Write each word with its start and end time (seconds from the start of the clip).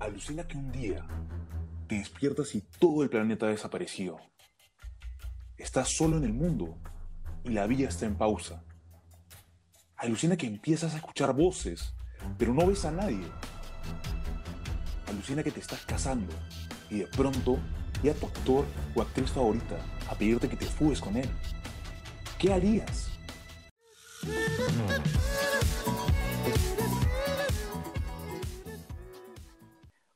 Alucina 0.00 0.46
que 0.46 0.56
un 0.56 0.70
día 0.72 1.06
te 1.88 1.96
despiertas 1.96 2.54
y 2.54 2.60
todo 2.78 3.02
el 3.02 3.10
planeta 3.10 3.46
ha 3.46 3.50
desaparecido. 3.50 4.18
Estás 5.56 5.88
solo 5.96 6.16
en 6.16 6.24
el 6.24 6.32
mundo 6.32 6.76
y 7.44 7.50
la 7.50 7.66
vida 7.66 7.88
está 7.88 8.06
en 8.06 8.16
pausa. 8.16 8.64
Alucina 9.96 10.36
que 10.36 10.46
empiezas 10.46 10.94
a 10.94 10.96
escuchar 10.96 11.32
voces, 11.34 11.94
pero 12.38 12.52
no 12.52 12.66
ves 12.66 12.84
a 12.84 12.90
nadie. 12.90 13.24
Alucina 15.06 15.42
que 15.42 15.52
te 15.52 15.60
estás 15.60 15.84
casando 15.86 16.34
y 16.90 17.00
de 17.00 17.06
pronto 17.06 17.58
llega 18.02 18.18
tu 18.18 18.26
actor 18.26 18.66
o 18.94 19.02
actriz 19.02 19.30
favorita 19.30 19.76
a 20.08 20.14
pedirte 20.14 20.48
que 20.48 20.56
te 20.56 20.66
fugues 20.66 21.00
con 21.00 21.16
él. 21.16 21.28
¿Qué 22.38 22.52
harías? 22.52 23.10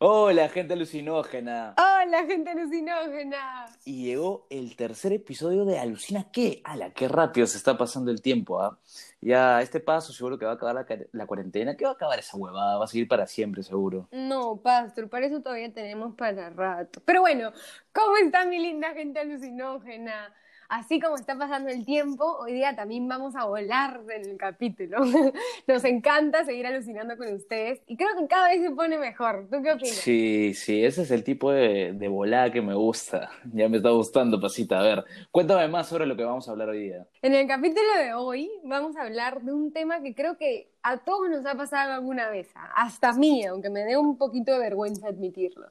Hola, 0.00 0.48
gente 0.48 0.72
alucinógena. 0.72 1.74
Hola, 2.00 2.24
gente 2.26 2.50
alucinógena. 2.50 3.66
Y 3.84 4.04
llegó 4.04 4.46
el 4.50 4.76
tercer 4.76 5.12
episodio 5.12 5.64
de 5.64 5.78
Alucina 5.80 6.30
qué. 6.30 6.60
¡Hala, 6.64 6.90
qué 6.90 7.08
rápido 7.08 7.46
se 7.46 7.56
está 7.56 7.76
pasando 7.76 8.10
el 8.10 8.22
tiempo! 8.22 8.60
¿ah? 8.60 8.78
Ya, 9.20 9.60
este 9.62 9.80
paso 9.80 10.12
seguro 10.12 10.38
que 10.38 10.44
va 10.44 10.52
a 10.52 10.54
acabar 10.54 10.74
la, 10.76 10.86
la 11.10 11.26
cuarentena. 11.26 11.76
¿Qué 11.76 11.84
va 11.84 11.90
a 11.90 11.94
acabar 11.94 12.18
esa 12.18 12.36
huevada? 12.36 12.78
Va 12.78 12.84
a 12.84 12.88
seguir 12.88 13.08
para 13.08 13.26
siempre, 13.26 13.64
seguro. 13.64 14.08
No, 14.12 14.58
Pastor, 14.58 15.08
para 15.08 15.26
eso 15.26 15.40
todavía 15.40 15.72
tenemos 15.72 16.14
para 16.14 16.50
rato. 16.50 17.02
Pero 17.04 17.22
bueno, 17.22 17.52
¿cómo 17.92 18.16
está 18.18 18.44
mi 18.44 18.60
linda 18.60 18.92
gente 18.92 19.18
alucinógena? 19.18 20.32
así 20.68 21.00
como 21.00 21.16
está 21.16 21.36
pasando 21.36 21.70
el 21.70 21.84
tiempo, 21.84 22.36
hoy 22.38 22.52
día 22.52 22.76
también 22.76 23.08
vamos 23.08 23.34
a 23.36 23.44
volar 23.44 24.02
en 24.14 24.30
el 24.30 24.36
capítulo. 24.36 24.98
Nos 25.66 25.84
encanta 25.84 26.44
seguir 26.44 26.66
alucinando 26.66 27.16
con 27.16 27.32
ustedes 27.34 27.80
y 27.86 27.96
creo 27.96 28.10
que 28.18 28.26
cada 28.26 28.48
vez 28.48 28.62
se 28.62 28.70
pone 28.70 28.98
mejor. 28.98 29.48
¿Tú 29.50 29.62
qué 29.62 29.72
opinas? 29.72 29.96
Sí, 29.96 30.52
sí, 30.54 30.84
ese 30.84 31.02
es 31.02 31.10
el 31.10 31.24
tipo 31.24 31.50
de, 31.50 31.87
de 31.92 32.08
volada 32.08 32.50
que 32.50 32.60
me 32.60 32.74
gusta. 32.74 33.30
Ya 33.52 33.68
me 33.68 33.78
está 33.78 33.90
gustando, 33.90 34.40
Pasita. 34.40 34.80
A 34.80 34.82
ver, 34.82 35.04
cuéntame 35.30 35.68
más 35.68 35.88
sobre 35.88 36.06
lo 36.06 36.16
que 36.16 36.24
vamos 36.24 36.48
a 36.48 36.52
hablar 36.52 36.68
hoy 36.68 36.84
día. 36.84 37.06
En 37.22 37.34
el 37.34 37.46
capítulo 37.46 37.86
de 37.98 38.14
hoy 38.14 38.50
vamos 38.64 38.96
a 38.96 39.02
hablar 39.02 39.42
de 39.42 39.52
un 39.52 39.72
tema 39.72 40.02
que 40.02 40.14
creo 40.14 40.36
que 40.36 40.70
a 40.82 40.98
todos 40.98 41.28
nos 41.30 41.44
ha 41.46 41.54
pasado 41.54 41.92
alguna 41.92 42.28
vez, 42.30 42.48
hasta 42.74 43.10
a 43.10 43.12
mí, 43.14 43.44
aunque 43.44 43.70
me 43.70 43.84
dé 43.84 43.96
un 43.96 44.16
poquito 44.16 44.52
de 44.52 44.58
vergüenza 44.58 45.08
admitirlo. 45.08 45.70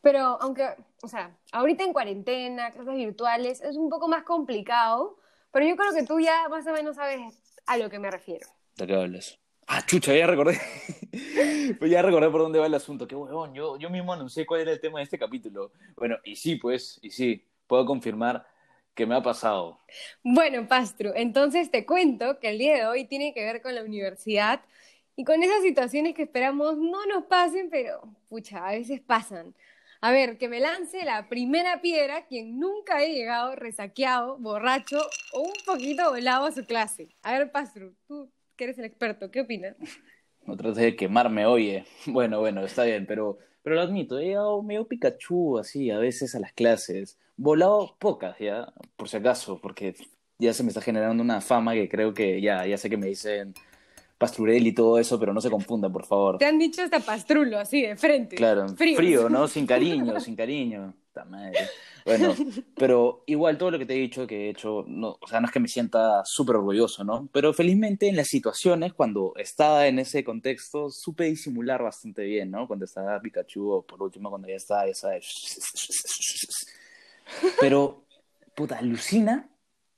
Pero 0.00 0.38
aunque, 0.40 0.68
o 1.02 1.08
sea, 1.08 1.36
ahorita 1.52 1.84
en 1.84 1.92
cuarentena, 1.92 2.70
clases 2.72 2.94
virtuales, 2.94 3.60
es 3.62 3.76
un 3.76 3.88
poco 3.88 4.08
más 4.08 4.24
complicado, 4.24 5.16
pero 5.52 5.66
yo 5.66 5.76
creo 5.76 5.92
que 5.92 6.04
tú 6.04 6.20
ya 6.20 6.48
más 6.48 6.66
o 6.66 6.72
menos 6.72 6.96
sabes 6.96 7.20
a 7.66 7.76
lo 7.76 7.88
que 7.88 7.98
me 7.98 8.10
refiero. 8.10 8.48
¿De 8.76 8.86
qué 8.86 8.94
hablas? 8.94 9.41
Ah, 9.66 9.84
chucha, 9.86 10.14
ya 10.14 10.26
recordé. 10.26 10.60
pues 11.78 11.90
ya 11.90 12.02
recordé 12.02 12.30
por 12.30 12.40
dónde 12.40 12.58
va 12.58 12.66
el 12.66 12.74
asunto. 12.74 13.06
Qué 13.06 13.14
huevón, 13.14 13.54
yo, 13.54 13.78
yo 13.78 13.90
mismo 13.90 14.12
anuncié 14.12 14.44
cuál 14.44 14.62
era 14.62 14.72
el 14.72 14.80
tema 14.80 14.98
de 14.98 15.04
este 15.04 15.18
capítulo. 15.18 15.72
Bueno, 15.96 16.16
y 16.24 16.36
sí, 16.36 16.56
pues, 16.56 16.98
y 17.02 17.10
sí, 17.10 17.44
puedo 17.66 17.86
confirmar 17.86 18.46
que 18.94 19.06
me 19.06 19.14
ha 19.14 19.22
pasado. 19.22 19.80
Bueno, 20.22 20.66
Pastro, 20.68 21.12
entonces 21.14 21.70
te 21.70 21.86
cuento 21.86 22.38
que 22.38 22.50
el 22.50 22.58
día 22.58 22.76
de 22.76 22.86
hoy 22.86 23.04
tiene 23.06 23.32
que 23.32 23.44
ver 23.44 23.62
con 23.62 23.74
la 23.74 23.82
universidad 23.82 24.60
y 25.16 25.24
con 25.24 25.42
esas 25.42 25.62
situaciones 25.62 26.14
que 26.14 26.22
esperamos 26.22 26.76
no 26.76 27.06
nos 27.06 27.24
pasen, 27.24 27.68
pero 27.70 28.02
pucha, 28.28 28.66
a 28.66 28.72
veces 28.72 29.00
pasan. 29.00 29.54
A 30.00 30.10
ver, 30.10 30.36
que 30.36 30.48
me 30.48 30.58
lance 30.58 31.04
la 31.04 31.28
primera 31.28 31.80
piedra 31.80 32.26
quien 32.26 32.58
nunca 32.58 32.96
ha 32.96 33.04
llegado 33.06 33.54
resaqueado, 33.54 34.36
borracho 34.38 34.98
o 35.32 35.42
un 35.42 35.54
poquito 35.64 36.10
volado 36.10 36.46
a 36.46 36.52
su 36.52 36.64
clase. 36.64 37.08
A 37.22 37.38
ver, 37.38 37.52
Pastro, 37.52 37.92
tú 38.08 38.28
que 38.56 38.64
eres 38.64 38.78
el 38.78 38.84
experto, 38.84 39.30
¿qué 39.30 39.40
opinas? 39.40 39.76
No 40.46 40.56
trates 40.56 40.82
de 40.82 40.96
quemarme, 40.96 41.46
oye. 41.46 41.84
Bueno, 42.06 42.40
bueno, 42.40 42.64
está 42.64 42.84
bien, 42.84 43.06
pero, 43.06 43.38
pero 43.62 43.76
lo 43.76 43.82
admito, 43.82 44.18
he 44.18 44.26
llegado 44.26 44.62
medio 44.62 44.86
Pikachu 44.86 45.58
así 45.58 45.90
a 45.90 45.98
veces 45.98 46.34
a 46.34 46.40
las 46.40 46.52
clases. 46.52 47.18
Volado 47.36 47.96
pocas, 47.98 48.38
ya, 48.38 48.72
por 48.96 49.08
si 49.08 49.16
acaso, 49.16 49.60
porque 49.60 49.94
ya 50.38 50.52
se 50.52 50.62
me 50.62 50.68
está 50.68 50.80
generando 50.80 51.22
una 51.22 51.40
fama 51.40 51.74
que 51.74 51.88
creo 51.88 52.12
que 52.12 52.40
ya, 52.40 52.66
ya 52.66 52.76
sé 52.76 52.90
que 52.90 52.96
me 52.96 53.06
dicen 53.06 53.54
Pastrurel 54.18 54.66
y 54.66 54.72
todo 54.72 54.98
eso, 54.98 55.18
pero 55.18 55.32
no 55.32 55.40
se 55.40 55.50
confunda, 55.50 55.88
por 55.90 56.04
favor. 56.04 56.38
Te 56.38 56.46
han 56.46 56.58
dicho 56.58 56.82
hasta 56.82 57.00
pastrulo, 57.00 57.58
así, 57.58 57.82
de 57.82 57.96
frente. 57.96 58.36
Claro, 58.36 58.68
frío, 58.68 59.28
¿no? 59.28 59.48
Sin 59.48 59.66
cariño, 59.66 60.20
sin 60.20 60.36
cariño. 60.36 60.94
Madre. 61.24 61.68
Bueno, 62.04 62.34
pero 62.76 63.22
igual 63.26 63.58
todo 63.58 63.70
lo 63.70 63.78
que 63.78 63.86
te 63.86 63.94
he 63.94 63.98
dicho 63.98 64.26
que 64.26 64.46
he 64.46 64.50
hecho, 64.50 64.84
no, 64.86 65.18
o 65.20 65.26
sea, 65.26 65.40
no 65.40 65.46
es 65.46 65.52
que 65.52 65.60
me 65.60 65.68
sienta 65.68 66.24
súper 66.24 66.56
orgulloso, 66.56 67.04
¿no? 67.04 67.28
Pero 67.32 67.52
felizmente 67.52 68.08
en 68.08 68.16
las 68.16 68.28
situaciones, 68.28 68.92
cuando 68.92 69.32
estaba 69.36 69.86
en 69.86 69.98
ese 69.98 70.24
contexto, 70.24 70.90
supe 70.90 71.24
disimular 71.24 71.82
bastante 71.82 72.22
bien, 72.24 72.50
¿no? 72.50 72.66
Cuando 72.66 72.84
estaba 72.84 73.20
Pikachu 73.20 73.70
o 73.70 73.82
por 73.82 74.02
último 74.02 74.30
cuando 74.30 74.48
ya 74.48 74.56
estaba 74.56 74.86
esa... 74.86 75.10
Pero, 77.60 78.04
puta, 78.54 78.78
alucina 78.78 79.48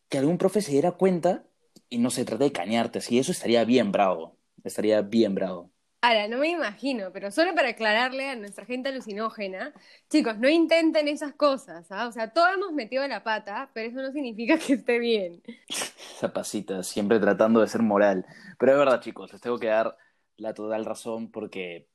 que 0.09 0.19
algún 0.19 0.39
profe 0.39 0.61
se 0.61 0.73
diera 0.73 0.93
cuenta 0.93 1.45
y 1.89 1.99
no 1.99 2.11
se 2.11 2.25
trata 2.25 2.45
de 2.45 2.53
cañarte, 2.53 2.99
así 2.99 3.19
eso 3.19 3.33
estaría 3.33 3.65
bien 3.65 3.93
bravo, 3.93 4.37
estaría 4.63 5.01
bien 5.03 5.35
bravo. 5.35 5.74
Ahora, 6.07 6.29
no 6.29 6.37
me 6.37 6.51
imagino, 6.51 7.11
pero 7.15 7.31
solo 7.31 7.55
para 7.55 7.71
aclararle 7.71 8.29
a 8.29 8.37
nuestra 8.37 8.67
gente 8.67 8.91
alucinógena, 8.91 9.73
chicos, 10.11 10.37
no 10.37 10.51
intenten 10.51 11.09
esas 11.09 11.33
cosas, 11.33 11.91
¿ah? 11.91 12.07
O 12.07 12.13
sea, 12.13 12.31
todos 12.31 12.51
hemos 12.53 12.73
metido 12.73 13.09
la 13.09 13.25
pata, 13.25 13.71
pero 13.73 13.89
eso 13.89 14.03
no 14.03 14.13
significa 14.13 14.59
que 14.67 14.75
esté 14.75 14.99
bien. 14.99 15.43
Esa 15.67 16.31
pasita, 16.31 16.83
siempre 16.83 17.19
tratando 17.21 17.63
de 17.63 17.69
ser 17.69 17.81
moral. 17.81 18.27
Pero 18.59 18.73
es 18.73 18.79
verdad, 18.79 19.01
chicos, 19.01 19.33
les 19.33 19.41
tengo 19.41 19.59
que 19.59 19.69
dar 19.69 19.97
la 20.37 20.53
total 20.53 20.85
razón 20.85 21.31
porque 21.31 21.89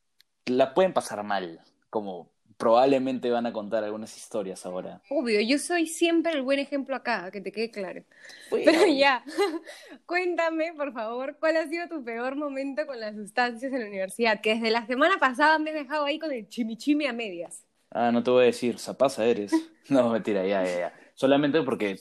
la 0.47 0.73
pueden 0.73 0.91
pasar 0.93 1.23
mal, 1.23 1.61
como 1.91 2.31
probablemente 2.59 3.31
van 3.31 3.45
a 3.45 3.53
contar 3.53 3.85
algunas 3.85 4.15
historias 4.17 4.65
ahora. 4.65 5.01
Obvio, 5.09 5.39
yo 5.39 5.57
soy 5.57 5.87
siempre 5.87 6.33
el 6.33 6.41
buen 6.41 6.59
ejemplo 6.59 6.93
acá, 6.93 7.31
que 7.31 7.39
te 7.39 7.53
quede 7.53 7.71
claro. 7.71 8.03
Pero 8.51 8.85
ya, 8.85 9.23
cuéntame, 10.05 10.73
por 10.73 10.91
favor, 10.91 11.37
¿cuál 11.39 11.55
ha 11.55 11.67
sido 11.67 11.87
tu 11.87 12.03
peor 12.03 12.35
momento 12.35 12.85
con 12.85 12.99
las 12.99 13.15
sustancias 13.15 13.71
en 13.71 13.79
la 13.79 13.87
universidad? 13.87 14.41
Que 14.41 14.55
desde 14.55 14.71
la 14.71 14.85
semana 14.85 15.17
pasada 15.17 15.57
me 15.57 15.71
he 15.71 15.73
dejado 15.73 16.03
ahí 16.03 16.19
con 16.19 16.33
el 16.33 16.49
chimichimi 16.49 17.05
a 17.07 17.13
medias. 17.13 17.63
Ah, 17.91 18.11
no 18.11 18.21
te 18.21 18.29
voy 18.29 18.43
a 18.43 18.47
decir, 18.47 18.77
zapasa 18.77 19.25
eres. 19.25 19.51
No, 19.89 20.11
mentira, 20.11 20.45
ya, 20.45 20.63
ya, 20.63 20.79
ya. 20.79 20.93
Solamente 21.15 21.63
porque 21.63 21.99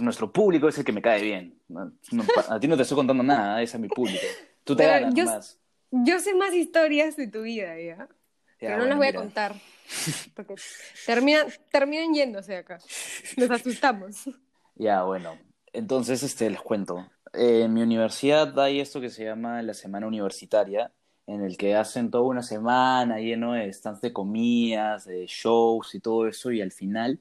nuestro 0.00 0.32
público 0.32 0.68
es 0.68 0.78
el 0.78 0.86
que 0.86 0.92
me 0.92 1.02
cae 1.02 1.20
bien. 1.20 1.60
a 2.48 2.58
ti 2.58 2.66
no 2.66 2.76
te 2.76 2.82
estoy 2.82 2.96
contando 2.96 3.22
nada, 3.22 3.60
ese 3.60 3.76
es 3.76 3.80
mi 3.82 3.88
público. 3.88 4.24
Tú 4.64 4.74
te 4.74 4.86
ganas 4.86 5.14
más. 5.14 5.60
Yo 5.90 6.18
sé 6.18 6.34
más 6.34 6.54
historias 6.54 7.14
de 7.16 7.26
tu 7.26 7.42
vida, 7.42 7.78
¿ya? 7.78 8.08
Pero 8.64 8.78
no 8.78 8.86
las 8.86 8.96
voy 8.96 9.06
a 9.08 9.14
contar. 9.14 9.54
Porque 10.34 10.54
terminan, 11.06 11.46
terminan 11.70 12.14
yéndose 12.14 12.56
acá. 12.56 12.78
Nos 13.36 13.50
asustamos. 13.50 14.24
Ya, 14.76 15.02
bueno. 15.02 15.38
Entonces, 15.72 16.22
este, 16.22 16.50
les 16.50 16.60
cuento. 16.60 17.08
en 17.32 17.72
mi 17.72 17.82
universidad 17.82 18.58
hay 18.58 18.80
esto 18.80 19.00
que 19.00 19.10
se 19.10 19.24
llama 19.24 19.60
la 19.62 19.74
semana 19.74 20.06
universitaria, 20.06 20.92
en 21.26 21.42
el 21.42 21.56
que 21.56 21.74
hacen 21.74 22.10
toda 22.10 22.24
una 22.24 22.42
semana 22.42 23.18
lleno 23.18 23.54
de 23.54 23.72
stands 23.72 24.00
de 24.00 24.12
comidas, 24.12 25.04
de 25.04 25.26
shows 25.26 25.94
y 25.94 26.00
todo 26.00 26.26
eso, 26.26 26.52
y 26.52 26.60
al 26.60 26.72
final 26.72 27.18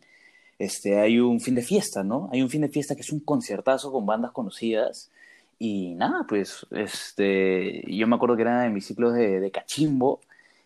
este, 0.60 1.00
hay 1.00 1.20
un 1.20 1.40
fin 1.40 1.56
de 1.56 1.62
fiesta, 1.62 2.04
¿no? 2.04 2.30
Hay 2.31 2.42
un 2.42 2.50
fin 2.50 2.62
de 2.62 2.70
fiesta 2.70 2.96
que 2.96 3.02
es 3.02 3.12
un 3.12 3.20
conciertazo 3.20 3.92
con 3.92 4.06
bandas 4.06 4.31
conocidas. 4.31 5.12
Y 5.60 5.96
nada, 5.96 6.25
pues, 6.28 6.66
este, 6.72 7.84
yo 7.88 8.08
me 8.08 8.16
acuerdo 8.16 8.36
que 8.36 8.42
eran 8.44 8.64
de 8.64 8.70
mis 8.70 8.86
ciclos 8.86 9.14
de, 9.14 9.40
de 9.40 9.52
cachimbo, 9.52 10.22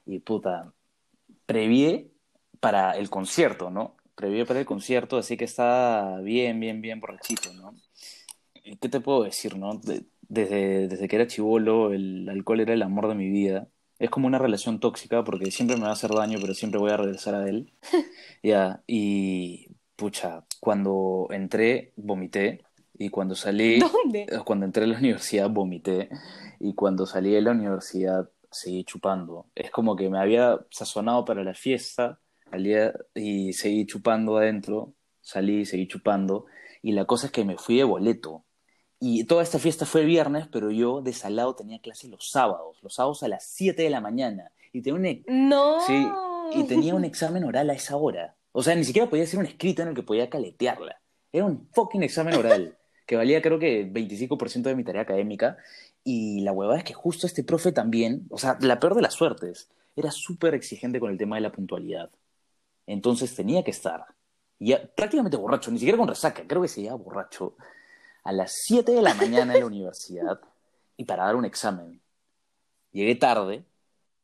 y 0.07 0.19
puta, 0.19 0.73
previé 1.45 2.11
para 2.59 2.97
el 2.97 3.09
concierto, 3.09 3.69
¿no? 3.69 3.97
Previé 4.15 4.45
para 4.45 4.59
el 4.59 4.65
concierto, 4.65 5.17
así 5.17 5.37
que 5.37 5.45
está 5.45 6.19
bien, 6.21 6.59
bien, 6.59 6.81
bien 6.81 6.99
borrachito, 6.99 7.53
¿no? 7.53 7.75
¿Qué 8.81 8.89
te 8.89 8.99
puedo 8.99 9.23
decir, 9.23 9.57
no? 9.57 9.79
desde, 10.29 10.87
desde 10.87 11.07
que 11.07 11.15
era 11.15 11.27
chivolo, 11.27 11.93
el 11.93 12.27
alcohol 12.29 12.59
era 12.59 12.73
el 12.73 12.81
amor 12.81 13.07
de 13.07 13.15
mi 13.15 13.29
vida. 13.29 13.69
Es 13.99 14.09
como 14.09 14.27
una 14.27 14.39
relación 14.39 14.79
tóxica 14.79 15.23
porque 15.23 15.51
siempre 15.51 15.77
me 15.77 15.83
va 15.83 15.89
a 15.89 15.93
hacer 15.93 16.11
daño, 16.11 16.37
pero 16.41 16.53
siempre 16.53 16.79
voy 16.79 16.91
a 16.91 16.97
regresar 16.97 17.35
a 17.35 17.47
él. 17.47 17.73
ya, 18.43 18.83
y 18.87 19.69
pucha, 19.95 20.45
cuando 20.59 21.27
entré, 21.31 21.93
vomité. 21.95 22.63
Y 22.99 23.09
cuando 23.09 23.35
salí. 23.35 23.79
¿Dónde? 23.79 24.25
Cuando 24.43 24.65
entré 24.65 24.83
a 24.83 24.87
la 24.87 24.97
universidad, 24.97 25.49
vomité. 25.49 26.09
Y 26.59 26.73
cuando 26.73 27.05
salí 27.05 27.31
de 27.31 27.41
la 27.41 27.51
universidad, 27.51 28.29
seguí 28.51 28.83
chupando. 28.83 29.47
Es 29.55 29.71
como 29.71 29.95
que 29.95 30.09
me 30.09 30.19
había 30.19 30.59
sazonado 30.69 31.25
para 31.25 31.43
la 31.43 31.53
fiesta 31.53 32.19
al 32.51 32.63
día, 32.63 32.93
y 33.13 33.53
seguí 33.53 33.85
chupando 33.85 34.37
adentro, 34.37 34.93
salí, 35.21 35.65
seguí 35.65 35.87
chupando. 35.87 36.45
Y 36.81 36.93
la 36.93 37.05
cosa 37.05 37.27
es 37.27 37.31
que 37.31 37.43
me 37.43 37.57
fui 37.57 37.77
de 37.77 37.83
boleto. 37.83 38.45
Y 38.99 39.25
toda 39.25 39.43
esta 39.43 39.59
fiesta 39.59 39.85
fue 39.85 40.01
el 40.01 40.07
viernes, 40.07 40.47
pero 40.51 40.71
yo 40.71 41.01
de 41.01 41.13
salado 41.13 41.55
tenía 41.55 41.79
clase 41.79 42.07
los 42.07 42.31
sábados, 42.31 42.77
los 42.81 42.95
sábados 42.95 43.21
a 43.23 43.27
las 43.27 43.45
7 43.45 43.83
de 43.83 43.89
la 43.89 44.01
mañana. 44.01 44.51
Y 44.73 44.81
tenía 44.81 44.99
un, 44.99 45.05
e-, 45.05 45.23
no. 45.27 45.79
sí, 45.81 46.07
y 46.53 46.63
tenía 46.63 46.95
un 46.95 47.05
examen 47.05 47.43
oral 47.43 47.69
a 47.69 47.73
esa 47.73 47.97
hora. 47.97 48.35
O 48.51 48.63
sea, 48.63 48.75
ni 48.75 48.83
siquiera 48.83 49.09
podía 49.09 49.23
hacer 49.23 49.39
un 49.39 49.45
escrito 49.45 49.83
en 49.83 49.89
el 49.89 49.93
que 49.93 50.03
podía 50.03 50.29
caletearla. 50.29 50.99
Era 51.31 51.45
un 51.45 51.69
fucking 51.73 52.01
examen 52.01 52.35
oral, 52.35 52.77
que 53.05 53.15
valía 53.15 53.41
creo 53.41 53.59
que 53.59 53.91
25% 53.91 54.63
de 54.63 54.75
mi 54.75 54.83
tarea 54.83 55.03
académica. 55.03 55.57
Y 56.09 56.39
la 56.39 56.53
huevada 56.53 56.77
es 56.77 56.85
que 56.85 56.93
justo 56.93 57.27
este 57.27 57.43
profe 57.43 57.73
también, 57.73 58.27
o 58.29 58.37
sea, 58.37 58.57
la 58.61 58.79
peor 58.79 58.95
de 58.95 59.01
las 59.01 59.13
suertes, 59.13 59.69
era 59.93 60.09
súper 60.09 60.53
exigente 60.53 61.01
con 61.01 61.11
el 61.11 61.17
tema 61.17 61.35
de 61.35 61.41
la 61.41 61.51
puntualidad. 61.51 62.09
Entonces 62.85 63.35
tenía 63.35 63.61
que 63.61 63.71
estar, 63.71 64.05
ya 64.57 64.89
prácticamente 64.95 65.35
borracho, 65.35 65.69
ni 65.69 65.79
siquiera 65.79 65.97
con 65.97 66.07
resaca, 66.07 66.43
creo 66.47 66.61
que 66.61 66.69
se 66.69 66.79
iba 66.79 66.93
borracho, 66.95 67.57
a 68.23 68.31
las 68.31 68.53
7 68.67 68.93
de 68.93 69.01
la 69.01 69.15
mañana 69.15 69.53
en 69.53 69.59
la 69.59 69.65
universidad 69.75 70.39
y 70.95 71.03
para 71.03 71.25
dar 71.25 71.35
un 71.35 71.43
examen. 71.43 72.01
Llegué 72.93 73.15
tarde, 73.15 73.65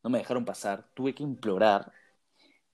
no 0.06 0.10
me 0.10 0.20
dejaron 0.20 0.46
pasar, 0.46 0.86
tuve 0.94 1.14
que 1.14 1.24
implorar, 1.24 1.92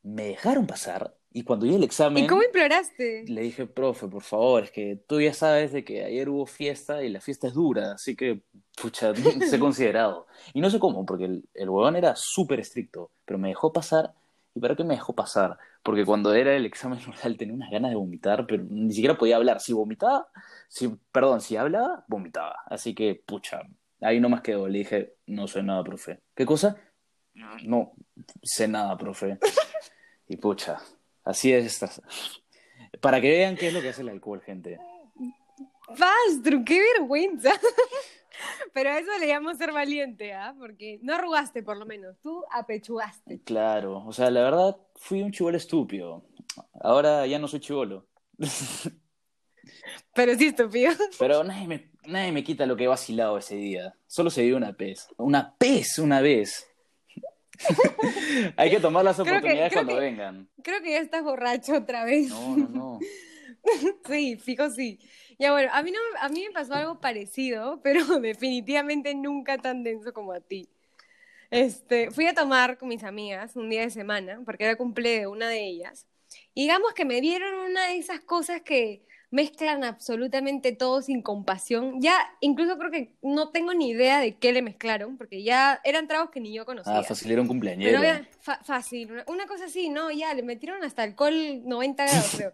me 0.03 0.25
dejaron 0.25 0.67
pasar 0.67 1.13
y 1.31 1.43
cuando 1.43 1.65
llegué 1.65 1.77
el 1.77 1.83
examen... 1.83 2.23
¿Y 2.23 2.27
cómo 2.27 2.41
imploraste? 2.41 3.23
Le 3.27 3.41
dije, 3.41 3.67
profe, 3.67 4.07
por 4.07 4.23
favor, 4.23 4.63
es 4.63 4.71
que 4.71 4.99
tú 5.07 5.21
ya 5.21 5.33
sabes 5.33 5.71
de 5.71 5.83
que 5.83 6.03
ayer 6.03 6.27
hubo 6.27 6.45
fiesta 6.47 7.03
y 7.03 7.09
la 7.09 7.21
fiesta 7.21 7.47
es 7.47 7.53
dura, 7.53 7.93
así 7.93 8.15
que, 8.15 8.41
pucha, 8.81 9.13
he 9.53 9.59
considerado. 9.59 10.25
Y 10.53 10.61
no 10.61 10.69
sé 10.69 10.79
cómo, 10.79 11.05
porque 11.05 11.25
el, 11.25 11.43
el 11.53 11.69
huevón 11.69 11.95
era 11.95 12.15
súper 12.15 12.59
estricto, 12.59 13.11
pero 13.25 13.37
me 13.37 13.49
dejó 13.49 13.71
pasar. 13.71 14.13
¿Y 14.55 14.59
para 14.59 14.75
qué 14.75 14.83
me 14.83 14.95
dejó 14.95 15.13
pasar? 15.13 15.59
Porque 15.83 16.03
cuando 16.03 16.33
era 16.33 16.55
el 16.55 16.65
examen 16.65 16.99
oral 17.07 17.37
tenía 17.37 17.53
unas 17.53 17.69
ganas 17.69 17.91
de 17.91 17.95
vomitar, 17.95 18.47
pero 18.47 18.63
ni 18.67 18.91
siquiera 18.91 19.17
podía 19.17 19.35
hablar. 19.35 19.61
Si 19.61 19.71
vomitaba, 19.71 20.27
si, 20.67 20.89
perdón, 21.11 21.41
si 21.41 21.57
hablaba, 21.57 22.05
vomitaba. 22.07 22.55
Así 22.65 22.95
que, 22.95 23.21
pucha, 23.23 23.61
ahí 24.01 24.19
no 24.19 24.29
más 24.29 24.41
quedó. 24.41 24.67
Le 24.67 24.79
dije, 24.79 25.13
no 25.27 25.47
sé 25.47 25.61
nada, 25.61 25.83
profe. 25.83 26.21
¿Qué 26.35 26.45
cosa? 26.45 26.75
No 27.63 27.93
sé 28.41 28.67
nada, 28.67 28.97
profe. 28.97 29.37
Y 30.29 30.37
pucha, 30.37 30.79
Así 31.29 31.53
es. 31.53 31.65
Estas. 31.65 32.01
Para 33.01 33.21
que 33.21 33.29
vean 33.29 33.55
qué 33.55 33.67
es 33.67 33.73
lo 33.73 33.81
que 33.81 33.89
hace 33.89 34.01
el 34.01 34.09
alcohol, 34.09 34.41
gente. 34.41 34.79
Pastro, 35.87 36.63
qué 36.65 36.81
vergüenza. 36.95 37.51
Pero 38.73 38.89
a 38.89 38.99
eso 38.99 39.11
le 39.19 39.27
llamo 39.27 39.53
ser 39.53 39.71
valiente, 39.71 40.33
¿ah? 40.33 40.55
Porque 40.57 40.99
no 41.01 41.13
arrugaste, 41.13 41.61
por 41.61 41.77
lo 41.77 41.85
menos. 41.85 42.15
Tú 42.21 42.43
apechugaste. 42.51 43.41
Claro. 43.43 44.03
O 44.05 44.13
sea, 44.13 44.31
la 44.31 44.41
verdad, 44.41 44.77
fui 44.95 45.21
un 45.21 45.31
chivolo 45.31 45.57
estúpido. 45.57 46.23
Ahora 46.81 47.27
ya 47.27 47.37
no 47.37 47.47
soy 47.47 47.59
chivolo. 47.59 48.07
Pero 50.15 50.35
sí 50.35 50.47
estúpido. 50.47 50.93
Pero 51.19 51.43
nadie 51.43 51.67
me, 51.67 51.91
nadie 52.05 52.31
me 52.31 52.43
quita 52.43 52.65
lo 52.65 52.75
que 52.75 52.85
he 52.85 52.87
vacilado 52.87 53.37
ese 53.37 53.55
día. 53.55 53.95
Solo 54.07 54.29
se 54.29 54.43
dio 54.43 54.57
una 54.57 54.73
pez. 54.73 55.09
Una 55.17 55.55
pez 55.57 55.99
una 55.99 56.21
vez. 56.21 56.68
Hay 58.55 58.69
que 58.69 58.79
tomar 58.79 59.03
las 59.03 59.19
oportunidades 59.19 59.73
cuando 59.73 59.95
vengan. 59.95 60.47
Creo 60.63 60.81
que 60.81 60.91
ya 60.91 60.99
estás 60.99 61.23
borracho 61.23 61.75
otra 61.75 62.05
vez. 62.05 62.29
No, 62.29 62.55
no, 62.55 62.67
no. 62.69 62.99
sí, 64.07 64.37
fijo 64.37 64.69
sí. 64.69 64.99
Ya 65.37 65.51
bueno, 65.51 65.69
a 65.73 65.83
mí, 65.83 65.91
no, 65.91 65.99
a 66.19 66.29
mí 66.29 66.45
me 66.47 66.51
pasó 66.51 66.73
algo 66.73 66.99
parecido, 66.99 67.81
pero 67.81 68.05
definitivamente 68.19 69.13
nunca 69.15 69.57
tan 69.57 69.83
denso 69.83 70.13
como 70.13 70.33
a 70.33 70.39
ti. 70.39 70.69
Este, 71.51 72.11
fui 72.11 72.27
a 72.27 72.33
tomar 72.33 72.77
con 72.77 72.89
mis 72.89 73.03
amigas 73.03 73.55
un 73.55 73.69
día 73.69 73.81
de 73.81 73.89
semana, 73.89 74.41
porque 74.45 74.65
era 74.65 74.75
cumple 74.75 75.19
de 75.19 75.27
una 75.27 75.47
de 75.47 75.65
ellas. 75.65 76.05
Y 76.53 76.63
digamos 76.63 76.93
que 76.93 77.05
me 77.05 77.21
dieron 77.21 77.55
una 77.55 77.87
de 77.87 77.97
esas 77.97 78.19
cosas 78.19 78.61
que 78.61 79.01
mezclan 79.31 79.83
absolutamente 79.83 80.71
todo 80.71 81.01
sin 81.01 81.21
compasión. 81.21 82.01
Ya, 82.01 82.15
incluso 82.41 82.77
creo 82.77 82.91
que 82.91 83.15
no 83.21 83.49
tengo 83.49 83.73
ni 83.73 83.89
idea 83.89 84.19
de 84.19 84.35
qué 84.35 84.51
le 84.51 84.61
mezclaron, 84.61 85.17
porque 85.17 85.43
ya 85.43 85.79
eran 85.83 86.07
tragos 86.07 86.31
que 86.31 86.39
ni 86.39 86.53
yo 86.53 86.65
conocía. 86.65 86.99
Ah, 86.99 87.03
fácil, 87.03 87.31
era 87.31 87.41
un 87.41 87.47
cumpleaños. 87.47 87.91
Pero 87.91 88.01
fácil, 88.63 89.23
una 89.27 89.45
cosa 89.45 89.65
así, 89.65 89.89
¿no? 89.89 90.11
Ya, 90.11 90.33
le 90.33 90.43
metieron 90.43 90.83
hasta 90.83 91.03
alcohol 91.03 91.33
90 91.63 92.05
grados, 92.05 92.35
creo. 92.35 92.53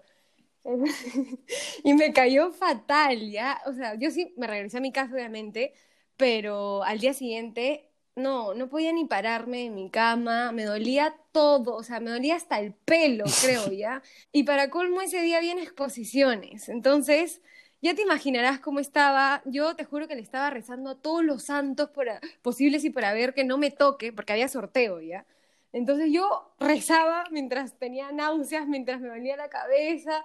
y 1.84 1.94
me 1.94 2.12
cayó 2.12 2.52
fatal, 2.52 3.32
ya. 3.32 3.62
O 3.66 3.74
sea, 3.74 3.96
yo 3.96 4.12
sí 4.12 4.34
me 4.38 4.48
regresé 4.48 4.78
a 4.78 4.82
mi 4.82 4.92
casa, 4.92 5.14
obviamente, 5.14 5.74
pero 6.18 6.84
al 6.84 7.00
día 7.00 7.14
siguiente 7.14 7.92
no, 8.16 8.54
no 8.54 8.70
podía 8.70 8.94
ni 8.94 9.06
pararme 9.06 9.66
en 9.66 9.76
mi 9.76 9.90
cama, 9.90 10.52
me 10.52 10.64
dolía 10.64 11.16
todo, 11.32 11.76
o 11.76 11.84
sea, 11.84 12.00
me 12.00 12.12
dolía 12.12 12.36
hasta 12.36 12.60
el 12.60 12.74
pelo, 12.74 13.26
creo, 13.42 13.72
¿ya? 13.72 14.02
Y 14.32 14.44
para 14.44 14.70
colmo 14.70 15.02
ese 15.02 15.22
día 15.22 15.38
había 15.38 15.54
exposiciones, 15.54 16.70
entonces 16.70 17.42
ya 17.82 17.94
te 17.94 18.02
imaginarás 18.02 18.60
cómo 18.60 18.80
estaba, 18.80 19.42
yo 19.46 19.76
te 19.76 19.86
juro 19.86 20.08
que 20.08 20.16
le 20.16 20.22
estaba 20.22 20.50
rezando 20.50 20.92
a 20.92 21.02
todos 21.02 21.24
los 21.24 21.44
santos 21.44 21.90
por 21.90 22.08
posibles 22.42 22.84
y 22.86 22.90
para 22.90 23.14
ver 23.14 23.34
que 23.34 23.44
no 23.44 23.58
me 23.58 23.70
toque, 23.70 24.12
porque 24.14 24.34
había 24.34 24.48
sorteo, 24.48 25.02
¿ya? 25.02 25.26
Entonces 25.72 26.08
yo 26.12 26.56
rezaba 26.58 27.26
mientras 27.32 27.78
tenía 27.78 28.12
náuseas, 28.12 28.66
mientras 28.66 29.02
me 29.02 29.10
dolía 29.10 29.36
la 29.36 29.50
cabeza, 29.50 30.24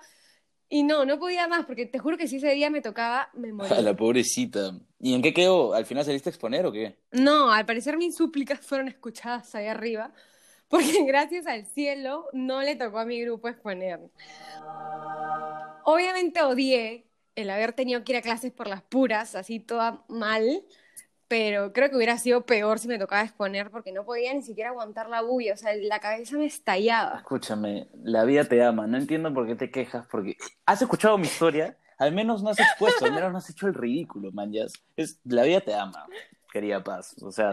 y 0.69 0.84
no, 0.84 1.04
no 1.04 1.19
podía 1.19 1.48
más, 1.48 1.66
porque 1.66 1.84
te 1.84 1.98
juro 1.98 2.16
que 2.16 2.28
si 2.28 2.37
ese 2.37 2.54
día 2.54 2.70
me 2.70 2.81
tocaba, 2.81 3.28
me 3.34 3.52
moría. 3.52 3.81
la 3.82 3.96
pobrecita. 3.96 4.72
¿Y 5.00 5.14
en 5.14 5.23
qué 5.23 5.32
quedó? 5.32 5.73
¿Al 5.73 5.87
final 5.87 6.05
saliste 6.05 6.29
a 6.29 6.32
exponer 6.32 6.67
o 6.67 6.73
qué? 6.73 6.99
No, 7.11 7.50
al 7.50 7.64
parecer 7.64 7.97
mis 7.97 8.14
súplicas 8.14 8.61
fueron 8.61 8.87
escuchadas 8.87 9.55
ahí 9.55 9.67
arriba, 9.67 10.12
porque 10.69 11.05
gracias 11.06 11.47
al 11.47 11.64
cielo 11.64 12.26
no 12.35 12.61
le 12.61 12.76
tocó 12.76 12.99
a 12.99 13.06
mi 13.06 13.20
grupo 13.23 13.49
exponer. 13.49 13.99
Obviamente 15.85 16.43
odié 16.43 17.06
el 17.35 17.49
haber 17.49 17.73
tenido 17.73 18.05
que 18.05 18.12
ir 18.12 18.19
a 18.19 18.23
clases 18.23 18.52
por 18.52 18.67
las 18.67 18.82
puras, 18.82 19.35
así 19.35 19.58
toda 19.58 20.05
mal, 20.08 20.62
pero 21.29 21.73
creo 21.73 21.88
que 21.88 21.97
hubiera 21.97 22.19
sido 22.19 22.44
peor 22.44 22.79
si 22.79 22.87
me 22.87 22.99
tocaba 22.99 23.23
exponer 23.23 23.70
porque 23.70 23.93
no 23.93 24.05
podía 24.05 24.35
ni 24.35 24.43
siquiera 24.43 24.70
aguantar 24.70 25.08
la 25.08 25.23
bulla, 25.23 25.55
o 25.55 25.56
sea, 25.56 25.75
la 25.76 25.99
cabeza 26.00 26.37
me 26.37 26.44
estallaba. 26.44 27.17
Escúchame, 27.17 27.88
la 28.02 28.25
vida 28.25 28.44
te 28.44 28.62
ama, 28.62 28.87
no 28.87 28.99
entiendo 28.99 29.32
por 29.32 29.47
qué 29.47 29.55
te 29.55 29.70
quejas, 29.70 30.06
porque 30.11 30.37
has 30.67 30.82
escuchado 30.82 31.17
mi 31.17 31.26
historia, 31.26 31.79
al 32.00 32.12
menos 32.12 32.43
no 32.43 32.49
has 32.49 32.58
expuesto, 32.58 33.05
al 33.05 33.12
menos 33.12 33.31
no 33.31 33.38
has 33.38 33.50
hecho 33.50 33.67
el 33.67 33.75
ridículo, 33.75 34.32
man, 34.32 34.50
Es, 34.97 35.20
la 35.25 35.43
vida 35.43 35.61
te 35.61 35.75
ama, 35.75 36.06
querida 36.50 36.82
Paz, 36.82 37.14
o 37.23 37.31
sea... 37.31 37.52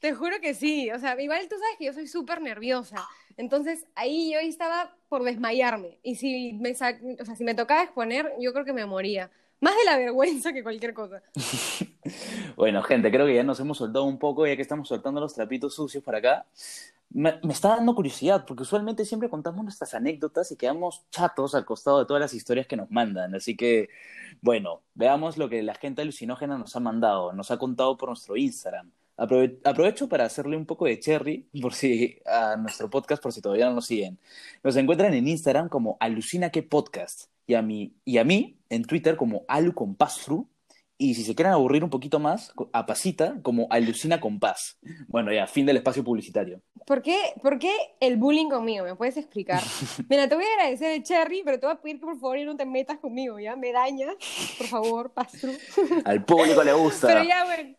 Te 0.00 0.12
juro 0.12 0.38
que 0.40 0.52
sí, 0.52 0.90
o 0.90 0.98
sea, 0.98 1.18
igual 1.22 1.48
tú 1.48 1.54
sabes 1.54 1.76
que 1.78 1.86
yo 1.86 1.92
soy 1.92 2.08
súper 2.08 2.42
nerviosa, 2.42 3.06
entonces 3.36 3.86
ahí 3.94 4.32
yo 4.32 4.40
estaba 4.40 4.96
por 5.08 5.22
desmayarme, 5.22 6.00
y 6.02 6.16
si 6.16 6.54
me, 6.54 6.72
o 6.72 6.74
sea, 6.74 6.98
si 7.36 7.44
me 7.44 7.54
tocaba 7.54 7.84
exponer, 7.84 8.32
yo 8.40 8.52
creo 8.52 8.64
que 8.64 8.72
me 8.72 8.84
moría. 8.84 9.30
Más 9.64 9.74
de 9.78 9.84
la 9.86 9.96
vergüenza 9.96 10.52
que 10.52 10.62
cualquier 10.62 10.92
cosa. 10.92 11.22
bueno, 12.56 12.82
gente, 12.82 13.10
creo 13.10 13.24
que 13.24 13.34
ya 13.34 13.42
nos 13.42 13.58
hemos 13.60 13.78
soltado 13.78 14.04
un 14.04 14.18
poco, 14.18 14.46
ya 14.46 14.56
que 14.56 14.60
estamos 14.60 14.86
soltando 14.86 15.22
los 15.22 15.32
trapitos 15.32 15.74
sucios 15.74 16.04
para 16.04 16.18
acá. 16.18 16.46
Me, 17.08 17.40
está 17.48 17.70
dando 17.70 17.94
curiosidad, 17.94 18.44
porque 18.44 18.64
usualmente 18.64 19.06
siempre 19.06 19.30
contamos 19.30 19.64
nuestras 19.64 19.94
anécdotas 19.94 20.52
y 20.52 20.56
quedamos 20.56 21.06
chatos 21.10 21.54
al 21.54 21.64
costado 21.64 22.00
de 22.00 22.04
todas 22.04 22.20
las 22.20 22.34
historias 22.34 22.66
que 22.66 22.76
nos 22.76 22.90
mandan. 22.90 23.34
Así 23.34 23.56
que, 23.56 23.88
bueno, 24.42 24.82
veamos 24.92 25.38
lo 25.38 25.48
que 25.48 25.62
la 25.62 25.74
gente 25.74 26.02
alucinógena 26.02 26.58
nos 26.58 26.76
ha 26.76 26.80
mandado, 26.80 27.32
nos 27.32 27.50
ha 27.50 27.56
contado 27.56 27.96
por 27.96 28.10
nuestro 28.10 28.36
Instagram. 28.36 28.90
Aprovecho 29.16 30.08
para 30.08 30.24
hacerle 30.24 30.56
un 30.56 30.66
poco 30.66 30.86
de 30.86 30.98
cherry 30.98 31.46
por 31.60 31.74
si 31.74 32.18
a 32.26 32.56
nuestro 32.56 32.90
podcast, 32.90 33.22
por 33.22 33.32
si 33.32 33.40
todavía 33.40 33.66
no 33.66 33.74
nos 33.74 33.86
siguen. 33.86 34.18
Nos 34.62 34.76
encuentran 34.76 35.14
en 35.14 35.28
Instagram 35.28 35.68
como 35.68 35.96
Alucina 36.00 36.50
que 36.50 36.62
Podcast 36.62 37.26
y 37.46 37.54
a 37.54 37.62
mí, 37.62 37.94
y 38.04 38.18
a 38.18 38.24
mí 38.24 38.58
en 38.70 38.84
Twitter 38.84 39.16
como 39.16 39.44
Alu 39.48 39.74
Y 40.98 41.14
si 41.14 41.24
se 41.24 41.34
quieren 41.34 41.52
aburrir 41.52 41.84
un 41.84 41.90
poquito 41.90 42.18
más, 42.18 42.52
a 42.72 42.86
Pasita 42.86 43.36
como 43.42 43.66
Alucina 43.70 44.20
Compás. 44.20 44.78
Bueno, 45.08 45.32
ya, 45.32 45.46
fin 45.46 45.66
del 45.66 45.76
espacio 45.76 46.02
publicitario. 46.02 46.60
¿Por 46.86 47.02
qué, 47.02 47.16
¿Por 47.42 47.58
qué 47.58 47.72
el 48.00 48.16
bullying 48.16 48.48
conmigo? 48.48 48.84
¿Me 48.84 48.94
puedes 48.94 49.16
explicar? 49.16 49.62
Mira, 50.08 50.28
te 50.28 50.34
voy 50.34 50.44
a 50.44 50.54
agradecer 50.58 50.92
el 50.92 51.02
Cherry, 51.02 51.42
pero 51.44 51.58
te 51.58 51.66
voy 51.66 51.74
a 51.74 51.80
pedir 51.80 51.98
que 51.98 52.06
por 52.06 52.18
favor 52.18 52.38
no 52.44 52.56
te 52.56 52.66
metas 52.66 52.98
conmigo, 52.98 53.38
¿ya? 53.38 53.56
Me 53.56 53.72
dañas, 53.72 54.16
por 54.58 54.66
favor, 54.66 55.12
Pastru. 55.12 55.52
Al 56.04 56.24
público 56.24 56.62
le 56.62 56.72
gusta. 56.72 57.06
Pero 57.06 57.22
ya, 57.22 57.44
bueno. 57.44 57.74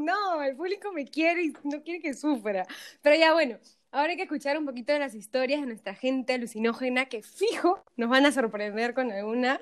No, 0.00 0.42
el 0.42 0.56
público 0.56 0.92
me 0.92 1.04
quiere 1.04 1.42
y 1.42 1.52
no 1.64 1.82
quiere 1.82 2.00
que 2.00 2.14
sufra. 2.14 2.66
Pero 3.02 3.16
ya, 3.16 3.34
bueno, 3.34 3.58
Ahora 3.92 4.10
hay 4.10 4.16
que 4.16 4.22
escuchar 4.22 4.56
un 4.56 4.66
poquito 4.66 4.92
de 4.92 5.00
las 5.00 5.16
historias 5.16 5.60
de 5.60 5.66
nuestra 5.66 5.96
gente 5.96 6.34
alucinógena 6.34 7.06
que 7.06 7.24
fijo 7.24 7.82
nos 7.96 8.08
van 8.08 8.24
a 8.24 8.30
sorprender 8.30 8.94
con 8.94 9.10
alguna 9.10 9.60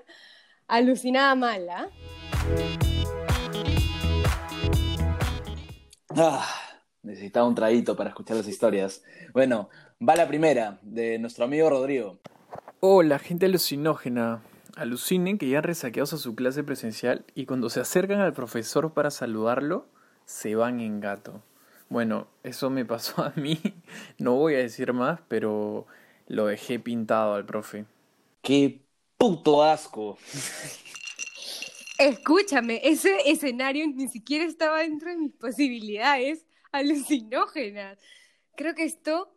alucinada 0.66 1.34
mala. 1.34 1.88
Ah, 6.10 6.46
necesitaba 7.02 7.48
un 7.48 7.54
traguito 7.54 7.96
para 7.96 8.10
escuchar 8.10 8.36
las 8.36 8.48
historias. 8.48 9.02
Bueno, 9.32 9.70
va 10.06 10.14
la 10.14 10.28
primera 10.28 10.78
de 10.82 11.18
nuestro 11.18 11.46
amigo 11.46 11.70
Rodrigo. 11.70 12.20
Hola, 12.80 13.18
gente 13.18 13.46
alucinógena. 13.46 14.42
Alucinen 14.76 15.38
que 15.38 15.48
ya 15.48 15.58
han 15.58 15.64
resaqueados 15.64 16.12
a 16.12 16.18
su 16.18 16.34
clase 16.34 16.62
presencial 16.62 17.24
y 17.34 17.46
cuando 17.46 17.70
se 17.70 17.80
acercan 17.80 18.20
al 18.20 18.34
profesor 18.34 18.92
para 18.92 19.10
saludarlo, 19.10 19.88
se 20.28 20.54
van 20.54 20.80
en 20.80 21.00
gato. 21.00 21.42
Bueno, 21.88 22.28
eso 22.42 22.68
me 22.68 22.84
pasó 22.84 23.22
a 23.22 23.32
mí. 23.34 23.58
No 24.18 24.34
voy 24.34 24.54
a 24.54 24.58
decir 24.58 24.92
más, 24.92 25.20
pero 25.28 25.86
lo 26.26 26.46
dejé 26.46 26.78
pintado 26.78 27.34
al 27.34 27.46
profe. 27.46 27.86
¡Qué 28.42 28.82
puto 29.16 29.62
asco! 29.62 30.18
Escúchame, 31.98 32.80
ese 32.84 33.30
escenario 33.30 33.86
ni 33.86 34.08
siquiera 34.08 34.44
estaba 34.44 34.80
dentro 34.80 35.08
de 35.10 35.16
mis 35.16 35.32
posibilidades 35.32 36.46
alucinógenas. 36.72 37.98
Creo 38.54 38.74
que 38.74 38.84
esto 38.84 39.34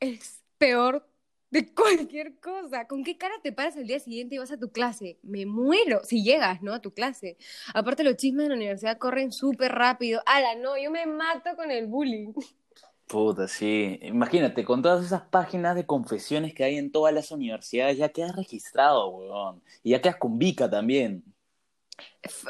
es 0.00 0.42
peor 0.56 1.06
de 1.50 1.72
cualquier 1.72 2.38
cosa. 2.40 2.86
¿Con 2.86 3.04
qué 3.04 3.16
cara 3.16 3.34
te 3.42 3.52
paras 3.52 3.76
el 3.76 3.86
día 3.86 4.00
siguiente 4.00 4.34
y 4.34 4.38
vas 4.38 4.52
a 4.52 4.58
tu 4.58 4.70
clase? 4.70 5.18
Me 5.22 5.46
muero 5.46 6.00
si 6.04 6.22
llegas, 6.22 6.62
¿no? 6.62 6.74
A 6.74 6.80
tu 6.80 6.92
clase. 6.92 7.36
Aparte, 7.74 8.04
los 8.04 8.16
chismes 8.16 8.44
de 8.44 8.50
la 8.50 8.56
universidad 8.56 8.98
corren 8.98 9.32
súper 9.32 9.72
rápido. 9.72 10.22
Ala, 10.26 10.54
no, 10.56 10.76
yo 10.78 10.90
me 10.90 11.06
mato 11.06 11.50
con 11.56 11.70
el 11.70 11.86
bullying. 11.86 12.32
Puta, 13.06 13.48
sí. 13.48 13.98
Imagínate, 14.02 14.64
con 14.64 14.82
todas 14.82 15.04
esas 15.04 15.22
páginas 15.22 15.74
de 15.74 15.86
confesiones 15.86 16.52
que 16.54 16.64
hay 16.64 16.76
en 16.76 16.92
todas 16.92 17.14
las 17.14 17.30
universidades, 17.30 17.96
ya 17.96 18.10
quedas 18.10 18.36
registrado, 18.36 19.08
weón. 19.08 19.62
Y 19.82 19.90
ya 19.92 20.02
quedas 20.02 20.16
con 20.16 20.38
Vika 20.38 20.68
también. 20.68 21.24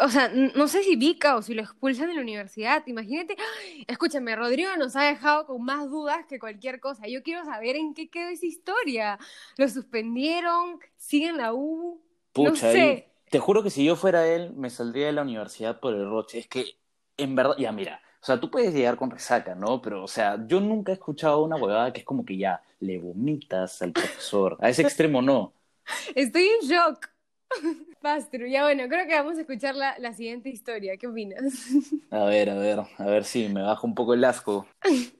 O 0.00 0.08
sea, 0.08 0.28
no 0.28 0.68
sé 0.68 0.82
si 0.82 0.96
Vika 0.96 1.36
o 1.36 1.42
si 1.42 1.54
lo 1.54 1.62
expulsan 1.62 2.08
de 2.08 2.14
la 2.14 2.20
universidad. 2.22 2.82
Imagínate. 2.86 3.36
Escúchame, 3.86 4.36
Rodrigo 4.36 4.70
nos 4.76 4.96
ha 4.96 5.02
dejado 5.02 5.46
con 5.46 5.62
más 5.64 5.88
dudas 5.88 6.26
que 6.28 6.38
cualquier 6.38 6.80
cosa. 6.80 7.06
Yo 7.06 7.22
quiero 7.22 7.44
saber 7.44 7.76
en 7.76 7.94
qué 7.94 8.08
quedó 8.08 8.28
esa 8.28 8.46
historia. 8.46 9.18
¿Lo 9.56 9.68
suspendieron? 9.68 10.78
¿Siguen 10.96 11.36
la 11.38 11.54
U? 11.54 12.00
No 12.40 12.50
Pucha, 12.50 12.72
sé. 12.72 13.08
y 13.26 13.30
te 13.30 13.38
juro 13.38 13.62
que 13.62 13.70
si 13.70 13.84
yo 13.84 13.96
fuera 13.96 14.26
él, 14.26 14.52
me 14.54 14.70
saldría 14.70 15.06
de 15.06 15.12
la 15.12 15.22
universidad 15.22 15.80
por 15.80 15.94
el 15.94 16.08
roche. 16.08 16.38
Es 16.38 16.46
que, 16.48 16.76
en 17.16 17.34
verdad, 17.34 17.56
ya 17.58 17.72
mira, 17.72 18.00
o 18.22 18.26
sea, 18.26 18.40
tú 18.40 18.50
puedes 18.50 18.72
llegar 18.74 18.96
con 18.96 19.10
resaca, 19.10 19.54
¿no? 19.54 19.80
Pero, 19.82 20.04
o 20.04 20.08
sea, 20.08 20.38
yo 20.46 20.60
nunca 20.60 20.92
he 20.92 20.94
escuchado 20.94 21.42
una 21.42 21.56
huevada 21.56 21.92
que 21.92 22.00
es 22.00 22.06
como 22.06 22.24
que 22.24 22.36
ya 22.38 22.62
le 22.80 22.98
vomitas 22.98 23.82
al 23.82 23.92
profesor. 23.92 24.56
A 24.60 24.68
ese 24.68 24.82
extremo 24.82 25.22
no. 25.22 25.52
Estoy 26.14 26.48
en 26.60 26.68
shock. 26.68 27.10
Pastro, 28.00 28.46
ya 28.46 28.62
bueno, 28.62 28.88
creo 28.88 29.06
que 29.06 29.14
vamos 29.14 29.38
a 29.38 29.40
escuchar 29.40 29.74
la, 29.74 29.98
la 29.98 30.12
siguiente 30.12 30.48
historia. 30.48 30.96
¿Qué 30.96 31.06
opinas? 31.06 31.42
A 32.10 32.24
ver, 32.24 32.50
a 32.50 32.54
ver, 32.54 32.80
a 32.96 33.04
ver 33.04 33.24
si 33.24 33.48
me 33.48 33.62
bajo 33.62 33.86
un 33.86 33.94
poco 33.94 34.14
el 34.14 34.24
asco. 34.24 34.66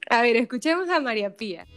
A 0.09 0.21
ver, 0.21 0.35
escuchemos 0.37 0.89
a 0.89 0.99
María 0.99 1.35
Pía. 1.35 1.67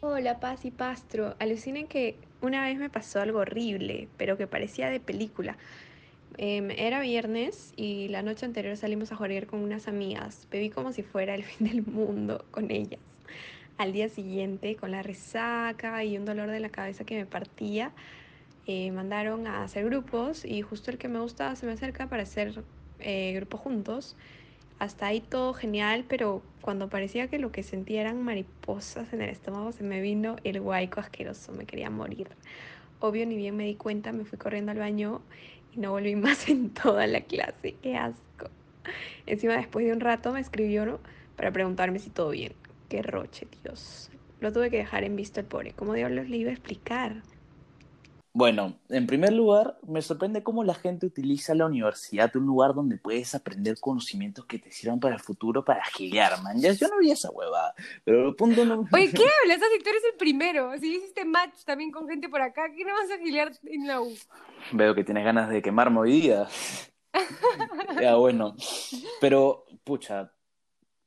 Hola, 0.00 0.40
Paz 0.40 0.64
y 0.64 0.70
Pastro. 0.70 1.36
Alucinen 1.38 1.86
que 1.86 2.16
una 2.42 2.64
vez 2.64 2.78
me 2.78 2.90
pasó 2.90 3.20
algo 3.20 3.38
horrible, 3.40 4.08
pero 4.16 4.36
que 4.36 4.46
parecía 4.46 4.90
de 4.90 4.98
película. 4.98 5.56
Em, 6.36 6.70
era 6.70 7.00
viernes 7.00 7.72
y 7.76 8.08
la 8.08 8.22
noche 8.22 8.46
anterior 8.46 8.76
salimos 8.76 9.12
a 9.12 9.16
jugar 9.16 9.46
con 9.46 9.60
unas 9.60 9.88
amigas. 9.88 10.48
Bebí 10.50 10.70
como 10.70 10.92
si 10.92 11.02
fuera 11.02 11.34
el 11.34 11.44
fin 11.50 11.68
del 11.68 11.86
mundo 11.86 12.44
con 12.50 12.70
ellas. 12.70 13.00
Al 13.80 13.94
día 13.94 14.10
siguiente, 14.10 14.76
con 14.76 14.90
la 14.90 15.02
resaca 15.02 16.04
y 16.04 16.18
un 16.18 16.26
dolor 16.26 16.50
de 16.50 16.60
la 16.60 16.68
cabeza 16.68 17.04
que 17.04 17.16
me 17.16 17.24
partía, 17.24 17.92
eh, 18.66 18.92
mandaron 18.92 19.46
a 19.46 19.64
hacer 19.64 19.86
grupos 19.86 20.44
y 20.44 20.60
justo 20.60 20.90
el 20.90 20.98
que 20.98 21.08
me 21.08 21.18
gustaba 21.18 21.56
se 21.56 21.64
me 21.64 21.72
acerca 21.72 22.06
para 22.06 22.24
hacer 22.24 22.62
eh, 22.98 23.32
grupo 23.36 23.56
juntos. 23.56 24.16
Hasta 24.78 25.06
ahí 25.06 25.22
todo 25.22 25.54
genial, 25.54 26.04
pero 26.06 26.42
cuando 26.60 26.90
parecía 26.90 27.28
que 27.28 27.38
lo 27.38 27.52
que 27.52 27.62
sentía 27.62 28.02
eran 28.02 28.22
mariposas 28.22 29.14
en 29.14 29.22
el 29.22 29.30
estómago, 29.30 29.72
se 29.72 29.82
me 29.82 30.02
vino 30.02 30.36
el 30.44 30.60
guayco 30.60 31.00
asqueroso, 31.00 31.52
me 31.52 31.64
quería 31.64 31.88
morir. 31.88 32.28
Obvio, 32.98 33.24
ni 33.24 33.38
bien 33.38 33.56
me 33.56 33.64
di 33.64 33.76
cuenta, 33.76 34.12
me 34.12 34.26
fui 34.26 34.36
corriendo 34.36 34.72
al 34.72 34.78
baño 34.78 35.22
y 35.74 35.80
no 35.80 35.92
volví 35.92 36.16
más 36.16 36.50
en 36.50 36.68
toda 36.68 37.06
la 37.06 37.22
clase. 37.22 37.76
¡Qué 37.80 37.96
asco! 37.96 38.50
Encima, 39.24 39.56
después 39.56 39.86
de 39.86 39.94
un 39.94 40.00
rato, 40.00 40.32
me 40.32 40.40
escribió 40.40 41.00
para 41.34 41.50
preguntarme 41.50 41.98
si 41.98 42.10
todo 42.10 42.28
bien. 42.28 42.59
¡Qué 42.90 43.02
roche, 43.02 43.46
Dios! 43.62 44.10
Lo 44.40 44.52
tuve 44.52 44.68
que 44.68 44.78
dejar 44.78 45.04
en 45.04 45.14
visto 45.14 45.38
el 45.38 45.46
pobre. 45.46 45.74
¿Cómo 45.74 45.94
diablos 45.94 46.28
le 46.28 46.38
iba 46.38 46.50
a 46.50 46.54
explicar? 46.54 47.22
Bueno, 48.32 48.80
en 48.88 49.06
primer 49.06 49.32
lugar, 49.32 49.78
me 49.86 50.02
sorprende 50.02 50.42
cómo 50.42 50.64
la 50.64 50.74
gente 50.74 51.06
utiliza 51.06 51.54
la 51.54 51.66
universidad, 51.66 52.34
un 52.34 52.46
lugar 52.46 52.74
donde 52.74 52.96
puedes 52.96 53.32
aprender 53.36 53.78
conocimientos 53.78 54.44
que 54.46 54.58
te 54.58 54.72
sirvan 54.72 54.98
para 54.98 55.14
el 55.14 55.20
futuro 55.20 55.64
para 55.64 55.84
gilear, 55.84 56.42
man. 56.42 56.60
Ya, 56.60 56.72
yo 56.72 56.88
no 56.88 56.98
vi 56.98 57.12
esa 57.12 57.30
huevada, 57.30 57.74
pero 58.04 58.28
el 58.28 58.34
punto 58.34 58.64
no... 58.64 58.84
Oye, 58.92 59.10
¿qué 59.14 59.24
hablas? 59.42 59.62
Así 59.62 59.82
tú 59.84 59.90
eres 59.90 60.02
el 60.10 60.18
primero. 60.18 60.76
Si 60.80 60.92
hiciste 60.92 61.24
match 61.24 61.62
también 61.64 61.92
con 61.92 62.08
gente 62.08 62.28
por 62.28 62.42
acá, 62.42 62.72
¿qué 62.76 62.84
no 62.84 62.92
vas 62.92 63.10
a 63.12 63.18
gilear 63.18 63.52
en 63.66 63.86
la 63.86 64.00
U? 64.00 64.12
Veo 64.72 64.96
que 64.96 65.04
tienes 65.04 65.24
ganas 65.24 65.48
de 65.48 65.62
quemarme 65.62 66.00
hoy 66.00 66.22
día. 66.22 66.48
ya, 68.00 68.16
bueno. 68.16 68.56
Pero, 69.20 69.66
pucha, 69.84 70.32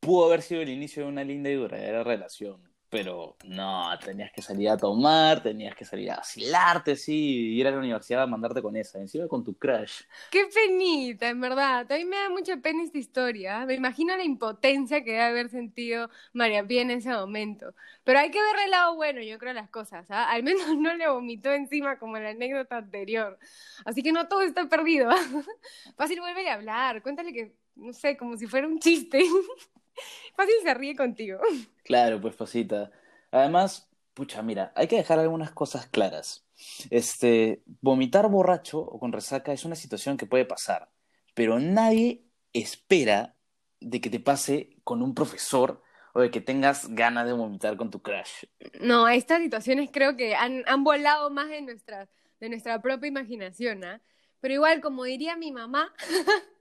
pudo 0.03 0.25
haber 0.25 0.41
sido 0.41 0.61
el 0.61 0.69
inicio 0.69 1.03
de 1.03 1.09
una 1.09 1.23
linda 1.23 1.49
y 1.49 1.55
duradera 1.55 2.03
relación. 2.03 2.73
Pero 2.93 3.37
no, 3.45 3.89
tenías 4.05 4.31
que 4.31 4.43
salir 4.43 4.69
a 4.69 4.77
tomar, 4.77 5.41
tenías 5.41 5.75
que 5.75 5.83
salir 5.83 6.11
a 6.11 6.17
vacilarte, 6.17 6.95
sí, 6.95 7.55
ir 7.55 7.65
a 7.65 7.71
la 7.71 7.79
universidad 7.79 8.21
a 8.21 8.27
mandarte 8.27 8.61
con 8.61 8.75
esa, 8.75 8.99
encima 8.99 9.27
con 9.27 9.43
tu 9.43 9.57
crush. 9.57 10.01
Qué 10.29 10.45
penita, 10.53 11.27
en 11.27 11.41
verdad. 11.41 11.91
A 11.91 11.97
mí 11.97 12.05
me 12.05 12.17
da 12.17 12.29
mucha 12.29 12.55
pena 12.57 12.83
esta 12.83 12.99
historia. 12.99 13.65
Me 13.65 13.73
imagino 13.73 14.15
la 14.15 14.23
impotencia 14.23 15.03
que 15.03 15.13
debe 15.13 15.23
haber 15.23 15.49
sentido 15.49 16.11
María 16.33 16.63
Pía 16.67 16.83
en 16.83 16.91
ese 16.91 17.09
momento. 17.09 17.73
Pero 18.03 18.19
hay 18.19 18.29
que 18.29 18.39
ver 18.39 18.57
el 18.63 18.69
lado 18.69 18.93
bueno, 18.93 19.23
yo 19.23 19.39
creo, 19.39 19.53
las 19.53 19.71
cosas. 19.71 20.05
¿ah? 20.11 20.29
Al 20.29 20.43
menos 20.43 20.61
no 20.77 20.93
le 20.93 21.09
vomitó 21.09 21.51
encima 21.51 21.97
como 21.97 22.17
en 22.17 22.25
la 22.25 22.29
anécdota 22.29 22.77
anterior. 22.77 23.39
Así 23.85 24.03
que 24.03 24.11
no 24.11 24.27
todo 24.27 24.43
está 24.43 24.69
perdido. 24.69 25.09
Fácil, 25.97 26.19
vuelve 26.19 26.47
a 26.47 26.53
hablar. 26.53 27.01
Cuéntale 27.01 27.33
que, 27.33 27.55
no 27.75 27.91
sé, 27.91 28.17
como 28.17 28.37
si 28.37 28.45
fuera 28.45 28.67
un 28.67 28.77
chiste. 28.77 29.23
Fácil 30.35 30.55
se 30.63 30.73
ríe 30.73 30.95
contigo. 30.95 31.39
Claro, 31.83 32.21
pues 32.21 32.33
pasita. 32.35 32.91
Además, 33.29 33.89
pucha, 34.13 34.41
mira, 34.41 34.71
hay 34.73 34.87
que 34.87 34.95
dejar 34.95 35.19
algunas 35.19 35.51
cosas 35.51 35.87
claras. 35.87 36.45
Este, 36.89 37.61
vomitar 37.81 38.29
borracho 38.29 38.79
o 38.79 38.99
con 38.99 39.11
resaca 39.11 39.51
es 39.51 39.65
una 39.65 39.75
situación 39.75 40.15
que 40.15 40.25
puede 40.25 40.45
pasar, 40.45 40.89
pero 41.33 41.59
nadie 41.59 42.23
espera 42.53 43.35
de 43.81 43.99
que 43.99 44.09
te 44.09 44.21
pase 44.21 44.77
con 44.85 45.01
un 45.01 45.13
profesor 45.13 45.83
o 46.13 46.21
de 46.21 46.31
que 46.31 46.39
tengas 46.39 46.87
ganas 46.87 47.25
de 47.25 47.33
vomitar 47.33 47.75
con 47.75 47.91
tu 47.91 48.01
crush. 48.01 48.45
No, 48.79 49.09
estas 49.09 49.41
situaciones 49.41 49.89
creo 49.91 50.15
que 50.15 50.35
han, 50.35 50.63
han 50.67 50.85
volado 50.85 51.29
más 51.31 51.49
de 51.49 51.61
nuestra, 51.61 52.07
de 52.39 52.49
nuestra 52.49 52.81
propia 52.81 53.07
imaginación, 53.09 53.83
¿ah? 53.83 54.01
Pero 54.39 54.53
igual, 54.53 54.81
como 54.81 55.05
diría 55.05 55.35
mi 55.35 55.51
mamá, 55.51 55.93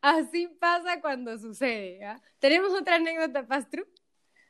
así 0.00 0.48
pasa 0.60 1.00
cuando 1.00 1.36
sucede, 1.38 2.04
¿ah? 2.04 2.20
¿Tenemos 2.38 2.72
otra 2.72 2.96
anécdota, 2.96 3.46
Pastru? 3.46 3.86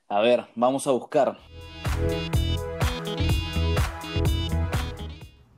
A 0.08 0.20
ver, 0.20 0.46
vamos 0.54 0.86
a 0.86 0.92
buscar. 0.92 1.38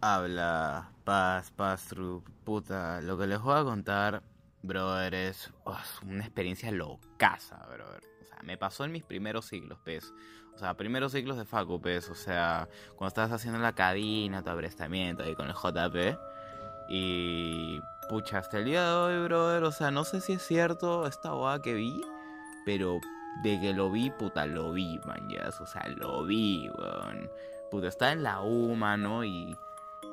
Habla, 0.01 0.91
paz, 1.05 1.51
pastru, 1.51 2.25
puta. 2.45 3.01
Lo 3.03 3.19
que 3.19 3.27
les 3.27 3.41
voy 3.41 3.59
a 3.59 3.65
contar, 3.65 4.23
brother, 4.63 5.15
es 5.15 5.53
oh, 5.65 5.77
es 5.81 6.03
una 6.03 6.25
experiencia 6.25 6.73
locaza, 6.73 7.59
brother. 7.67 8.03
O 8.23 8.25
sea, 8.25 8.39
me 8.43 8.57
pasó 8.57 8.85
en 8.85 8.93
mis 8.93 9.05
primeros 9.05 9.47
siglos, 9.47 9.79
pez. 9.85 10.13
O 10.55 10.59
sea, 10.59 10.75
primeros 10.75 11.13
siglos 11.13 11.37
de 11.37 11.45
facu, 11.45 11.81
pez. 11.81 12.09
O 12.11 12.15
sea, 12.15 12.69
cuando 12.97 13.09
estabas 13.09 13.33
haciendo 13.33 13.61
la 13.61 13.75
cadena, 13.75 14.43
tu 14.43 14.51
aprestamiento 14.51 15.23
ahí 15.23 15.35
con 15.35 15.49
el 15.49 15.55
JP. 15.55 16.19
Y... 16.89 17.79
Pucha, 18.11 18.39
hasta 18.39 18.59
el 18.59 18.65
día 18.65 18.83
de 18.83 18.93
hoy, 18.93 19.23
brother, 19.23 19.63
o 19.63 19.71
sea, 19.71 19.93
no 19.93 20.03
sé 20.03 20.21
si 20.21 20.33
es 20.33 20.43
cierto 20.45 21.07
esta 21.07 21.31
boda 21.31 21.63
que 21.63 21.75
vi, 21.75 22.05
pero 22.65 22.99
de 23.45 23.61
que 23.61 23.73
lo 23.73 23.89
vi, 23.89 24.11
puta, 24.11 24.47
lo 24.47 24.73
vi, 24.73 25.01
man, 25.07 25.29
ya, 25.29 25.49
o 25.49 25.65
sea, 25.65 25.87
lo 25.95 26.25
vi, 26.25 26.69
weón. 26.77 27.31
Puta, 27.71 27.87
estaba 27.87 28.11
en 28.11 28.25
la 28.25 28.41
UMA, 28.41 28.97
¿no? 28.97 29.23
Y... 29.23 29.57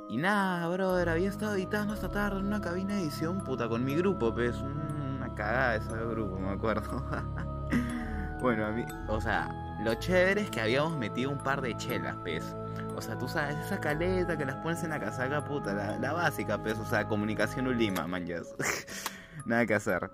Y 0.10 0.18
nada, 0.18 0.70
brother, 0.70 1.10
había 1.10 1.28
estado 1.28 1.56
editando 1.56 1.96
esta 1.96 2.08
tarde 2.08 2.40
en 2.40 2.46
una 2.46 2.62
cabina 2.62 2.94
de 2.94 3.02
edición, 3.02 3.40
puta, 3.40 3.68
con 3.68 3.84
mi 3.84 3.96
grupo, 3.96 4.32
pues, 4.32 4.56
una 4.58 5.34
cagada 5.34 5.78
ese 5.78 5.98
grupo, 5.98 6.38
me 6.38 6.52
acuerdo. 6.52 7.04
bueno, 8.42 8.68
a 8.68 8.72
mí, 8.74 8.86
o 9.08 9.20
sea, 9.20 9.50
lo 9.84 9.96
chévere 9.96 10.42
es 10.42 10.52
que 10.52 10.62
habíamos 10.62 10.96
metido 11.00 11.32
un 11.32 11.40
par 11.40 11.62
de 11.62 11.76
chelas, 11.76 12.16
pues. 12.22 12.56
O 12.96 13.02
sea, 13.02 13.18
tú 13.18 13.28
sabes, 13.28 13.58
esa 13.58 13.80
caleta 13.80 14.38
que 14.38 14.46
las 14.46 14.56
pones 14.58 14.84
en 14.84 14.90
la 14.90 15.00
casaca, 15.00 15.44
puta, 15.44 15.74
la, 15.74 15.98
la 15.98 16.14
básica, 16.14 16.62
pues, 16.62 16.78
o 16.80 16.86
sea, 16.86 17.08
comunicación 17.08 17.68
Ulima, 17.68 18.08
man, 18.08 18.26
ya. 18.26 18.42
Nada 19.46 19.66
que 19.66 19.76
hacer. 19.76 20.10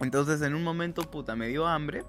Entonces, 0.00 0.40
en 0.42 0.54
un 0.54 0.62
momento, 0.62 1.02
puta, 1.02 1.36
me 1.36 1.48
dio 1.48 1.66
hambre. 1.66 2.04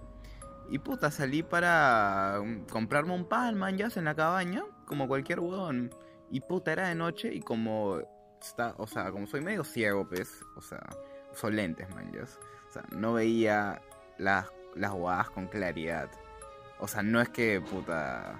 Y 0.70 0.80
puta, 0.80 1.10
salí 1.10 1.42
para 1.42 2.38
um, 2.42 2.66
comprarme 2.68 3.14
un 3.14 3.26
pan, 3.26 3.58
man, 3.58 3.78
ya, 3.78 3.88
en 3.96 4.06
la 4.06 4.16
cabaña, 4.16 4.64
como 4.86 5.08
cualquier 5.08 5.40
huevón. 5.40 5.90
Y 6.30 6.42
puta, 6.42 6.72
era 6.72 6.88
de 6.88 6.96
noche 6.96 7.34
y 7.34 7.42
como 7.42 8.00
está, 8.40 8.76
o 8.78 8.86
sea, 8.86 9.12
como 9.12 9.26
soy 9.26 9.42
medio 9.42 9.64
ciego, 9.64 10.08
pues, 10.08 10.42
o 10.56 10.62
sea, 10.62 10.80
uso 11.32 11.50
lentes, 11.50 11.90
man, 11.96 12.12
ya. 12.14 12.24
O 12.24 12.72
sea, 12.72 12.84
no 12.92 13.14
veía 13.14 13.82
las, 14.20 14.46
las 14.76 14.92
guadas 14.92 15.32
con 15.32 15.48
claridad. 15.48 16.10
O 16.80 16.88
sea, 16.88 17.02
no 17.02 17.20
es 17.20 17.30
que, 17.30 17.60
puta, 17.60 18.40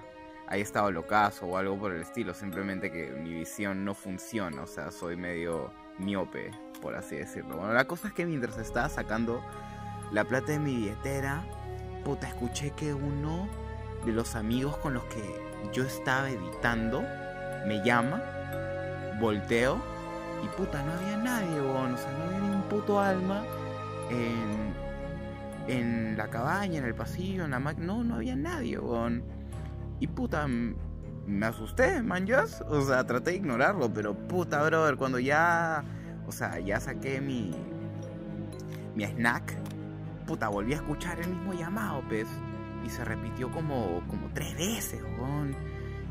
haya 0.50 0.62
estado 0.64 0.90
locazo 0.90 1.46
o 1.46 1.56
algo 1.56 1.78
por 1.78 1.92
el 1.92 2.02
estilo, 2.02 2.34
simplemente 2.34 2.90
que 2.90 3.10
mi 3.12 3.32
visión 3.32 3.84
no 3.84 3.94
funciona, 3.94 4.62
o 4.62 4.66
sea, 4.66 4.90
soy 4.90 5.16
medio 5.16 5.72
miope, 5.98 6.50
por 6.82 6.96
así 6.96 7.16
decirlo. 7.16 7.56
Bueno, 7.56 7.72
la 7.72 7.86
cosa 7.86 8.08
es 8.08 8.14
que 8.14 8.26
mientras 8.26 8.58
estaba 8.58 8.88
sacando 8.88 9.42
la 10.10 10.24
plata 10.24 10.52
de 10.52 10.58
mi 10.58 10.74
billetera, 10.74 11.44
puta, 12.04 12.26
escuché 12.26 12.72
que 12.72 12.92
uno 12.92 13.48
de 14.04 14.12
los 14.12 14.34
amigos 14.34 14.76
con 14.78 14.94
los 14.94 15.04
que 15.04 15.22
yo 15.72 15.84
estaba 15.84 16.28
editando 16.28 17.02
me 17.66 17.80
llama, 17.84 18.20
volteo 19.20 19.78
y 20.44 20.48
puta, 20.56 20.82
no 20.82 20.92
había 20.94 21.16
nadie, 21.16 21.60
weón, 21.60 21.94
o 21.94 21.96
sea, 21.96 22.10
no 22.10 22.24
había 22.24 22.38
ni 22.40 22.56
un 22.56 22.62
puto 22.62 22.98
alma 22.98 23.44
en, 24.10 24.74
en 25.68 26.16
la 26.16 26.28
cabaña, 26.28 26.78
en 26.78 26.86
el 26.86 26.94
pasillo, 26.94 27.44
en 27.44 27.52
la 27.52 27.60
máquina, 27.60 27.86
no, 27.86 28.02
no 28.02 28.16
había 28.16 28.34
nadie, 28.34 28.80
weón. 28.80 29.22
Y 30.00 30.06
puta, 30.06 30.46
me 30.46 31.46
asusté, 31.46 32.02
man. 32.02 32.26
O 32.68 32.80
sea, 32.82 33.06
traté 33.06 33.32
de 33.32 33.36
ignorarlo, 33.36 33.92
pero 33.92 34.14
puta, 34.14 34.62
brother, 34.62 34.96
cuando 34.96 35.18
ya, 35.18 35.84
o 36.26 36.32
sea, 36.32 36.58
ya 36.58 36.80
saqué 36.80 37.20
mi, 37.20 37.54
mi 38.94 39.04
snack, 39.04 39.54
puta, 40.26 40.48
volví 40.48 40.72
a 40.72 40.76
escuchar 40.76 41.20
el 41.20 41.28
mismo 41.28 41.52
llamado, 41.52 42.02
pues. 42.08 42.26
Y 42.84 42.88
se 42.88 43.04
repitió 43.04 43.50
como, 43.50 44.02
como 44.08 44.28
tres 44.32 44.56
veces, 44.56 45.02
weón. 45.18 45.54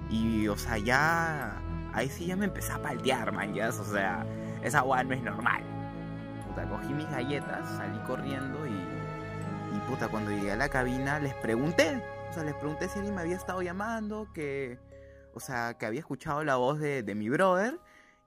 Y, 0.10 0.48
o 0.48 0.58
sea, 0.58 0.78
ya. 0.78 1.56
Ahí 1.94 2.08
sí 2.08 2.28
ya 2.28 2.36
me 2.36 2.46
empecé 2.46 2.72
a 2.72 2.80
paltear, 2.80 3.32
man. 3.32 3.54
O 3.60 3.72
sea, 3.72 4.24
esa 4.64 4.84
weá 4.84 5.04
no 5.04 5.16
es 5.16 5.24
normal. 5.24 5.64
Puta, 6.48 6.70
cogí 6.70 6.94
mis 6.94 7.10
galletas, 7.10 7.68
salí 7.70 7.98
corriendo 8.06 8.68
y. 8.68 9.00
Y 9.76 9.80
puta, 9.90 10.08
cuando 10.08 10.30
llegué 10.32 10.52
a 10.52 10.56
la 10.56 10.70
cabina 10.70 11.20
les 11.20 11.34
pregunté. 11.36 12.04
O 12.30 12.34
sea, 12.34 12.44
les 12.44 12.54
pregunté 12.54 12.88
si 12.88 13.00
alguien 13.00 13.16
me 13.16 13.22
había 13.22 13.36
estado 13.36 13.62
llamando, 13.62 14.28
que. 14.34 14.78
O 15.34 15.40
sea, 15.40 15.76
que 15.78 15.86
había 15.86 16.00
escuchado 16.00 16.44
la 16.44 16.58
voz 16.58 16.80
de, 16.80 17.04
mi 17.16 17.30
brother 17.30 17.80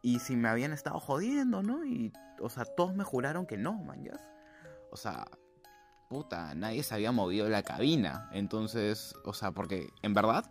y 0.03 0.19
si 0.19 0.35
me 0.37 0.49
habían 0.49 0.73
estado 0.73 0.99
jodiendo, 0.99 1.63
¿no? 1.63 1.85
Y, 1.85 2.13
o 2.41 2.49
sea, 2.49 2.65
todos 2.65 2.95
me 2.95 3.05
juraron 3.05 3.47
que 3.47 3.57
no, 3.57 3.75
man, 3.75 4.03
ya. 4.05 4.19
O 4.91 4.97
sea, 4.97 5.25
puta, 6.09 6.55
nadie 6.55 6.83
se 6.83 6.95
había 6.95 7.13
movido 7.13 7.49
la 7.49 7.63
cabina. 7.63 8.29
Entonces, 8.33 9.15
o 9.25 9.35
sea, 9.35 9.53
porque 9.53 9.89
en 10.03 10.15
verdad, 10.15 10.45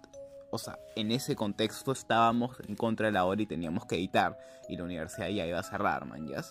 o 0.52 0.58
sea, 0.58 0.78
en 0.96 1.12
ese 1.12 1.36
contexto 1.36 1.92
estábamos 1.92 2.58
en 2.68 2.76
contra 2.76 3.08
de 3.08 3.14
la 3.14 3.26
hora 3.26 3.42
y 3.42 3.48
teníamos 3.48 3.86
que 3.86 3.96
editar. 3.96 4.38
Y 4.70 4.78
la 4.78 4.84
universidad 4.84 5.28
ya 5.30 5.46
iba 5.46 5.60
a 5.60 5.64
cerrar, 5.64 6.06
man, 6.06 6.28
ya. 6.28 6.44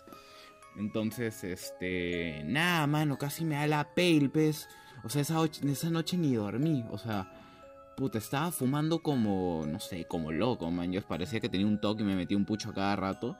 Entonces, 0.76 1.44
este. 1.44 2.42
Nada, 2.44 2.86
mano, 2.86 3.16
casi 3.16 3.44
me 3.44 3.56
da 3.56 3.66
la 3.66 3.94
pale, 3.94 4.28
pues. 4.30 4.68
O 5.04 5.08
sea, 5.08 5.22
esa, 5.22 5.40
och- 5.40 5.62
esa 5.64 5.90
noche 5.90 6.16
ni 6.16 6.34
dormí. 6.34 6.84
O 6.90 6.98
sea, 6.98 7.26
puta, 7.96 8.18
estaba 8.18 8.50
fumando 8.50 9.00
como. 9.02 9.64
No 9.66 9.80
sé, 9.80 10.04
como 10.06 10.32
loco, 10.32 10.70
man. 10.70 10.92
Yo 10.92 11.02
parecía 11.02 11.40
que 11.40 11.48
tenía 11.48 11.66
un 11.66 11.80
toque 11.80 12.02
y 12.02 12.06
me 12.06 12.16
metía 12.16 12.36
un 12.36 12.44
pucho 12.44 12.72
cada 12.72 12.96
rato. 12.96 13.36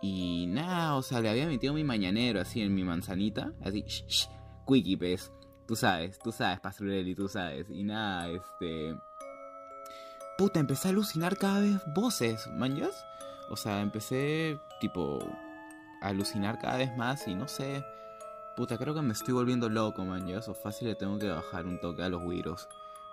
Y 0.00 0.46
nada, 0.48 0.94
o 0.94 1.02
sea, 1.02 1.20
le 1.20 1.28
había 1.28 1.46
metido 1.46 1.74
mi 1.74 1.82
mañanero 1.84 2.40
así 2.40 2.60
en 2.60 2.74
mi 2.74 2.84
manzanita. 2.84 3.52
Así, 3.64 3.82
shh, 3.86 4.04
shh, 4.06 4.28
quickie, 4.66 4.96
pues. 4.96 5.32
Tú 5.66 5.76
sabes, 5.76 6.18
tú 6.18 6.32
sabes, 6.32 6.60
Pastrulelli, 6.60 7.14
tú 7.14 7.28
sabes. 7.28 7.66
Y 7.70 7.82
nada, 7.84 8.28
este. 8.28 8.94
Puta, 10.38 10.60
empecé 10.60 10.88
a 10.88 10.90
alucinar 10.92 11.36
cada 11.36 11.60
vez 11.60 11.80
voces, 11.94 12.46
manjas. 12.56 13.04
O 13.50 13.56
sea, 13.56 13.80
empecé, 13.80 14.58
tipo, 14.80 15.18
a 16.00 16.08
alucinar 16.08 16.58
cada 16.58 16.76
vez 16.78 16.96
más 16.96 17.26
y 17.26 17.34
no 17.34 17.48
sé. 17.48 17.82
Puta, 18.58 18.76
creo 18.76 18.92
que 18.92 19.02
me 19.02 19.12
estoy 19.12 19.34
volviendo 19.34 19.68
loco, 19.68 20.04
manjas. 20.04 20.48
O 20.48 20.52
fácil 20.52 20.88
le 20.88 20.96
tengo 20.96 21.16
que 21.16 21.28
bajar 21.28 21.64
un 21.64 21.78
toque 21.78 22.02
a 22.02 22.08
los 22.08 22.20
güiros. 22.20 22.68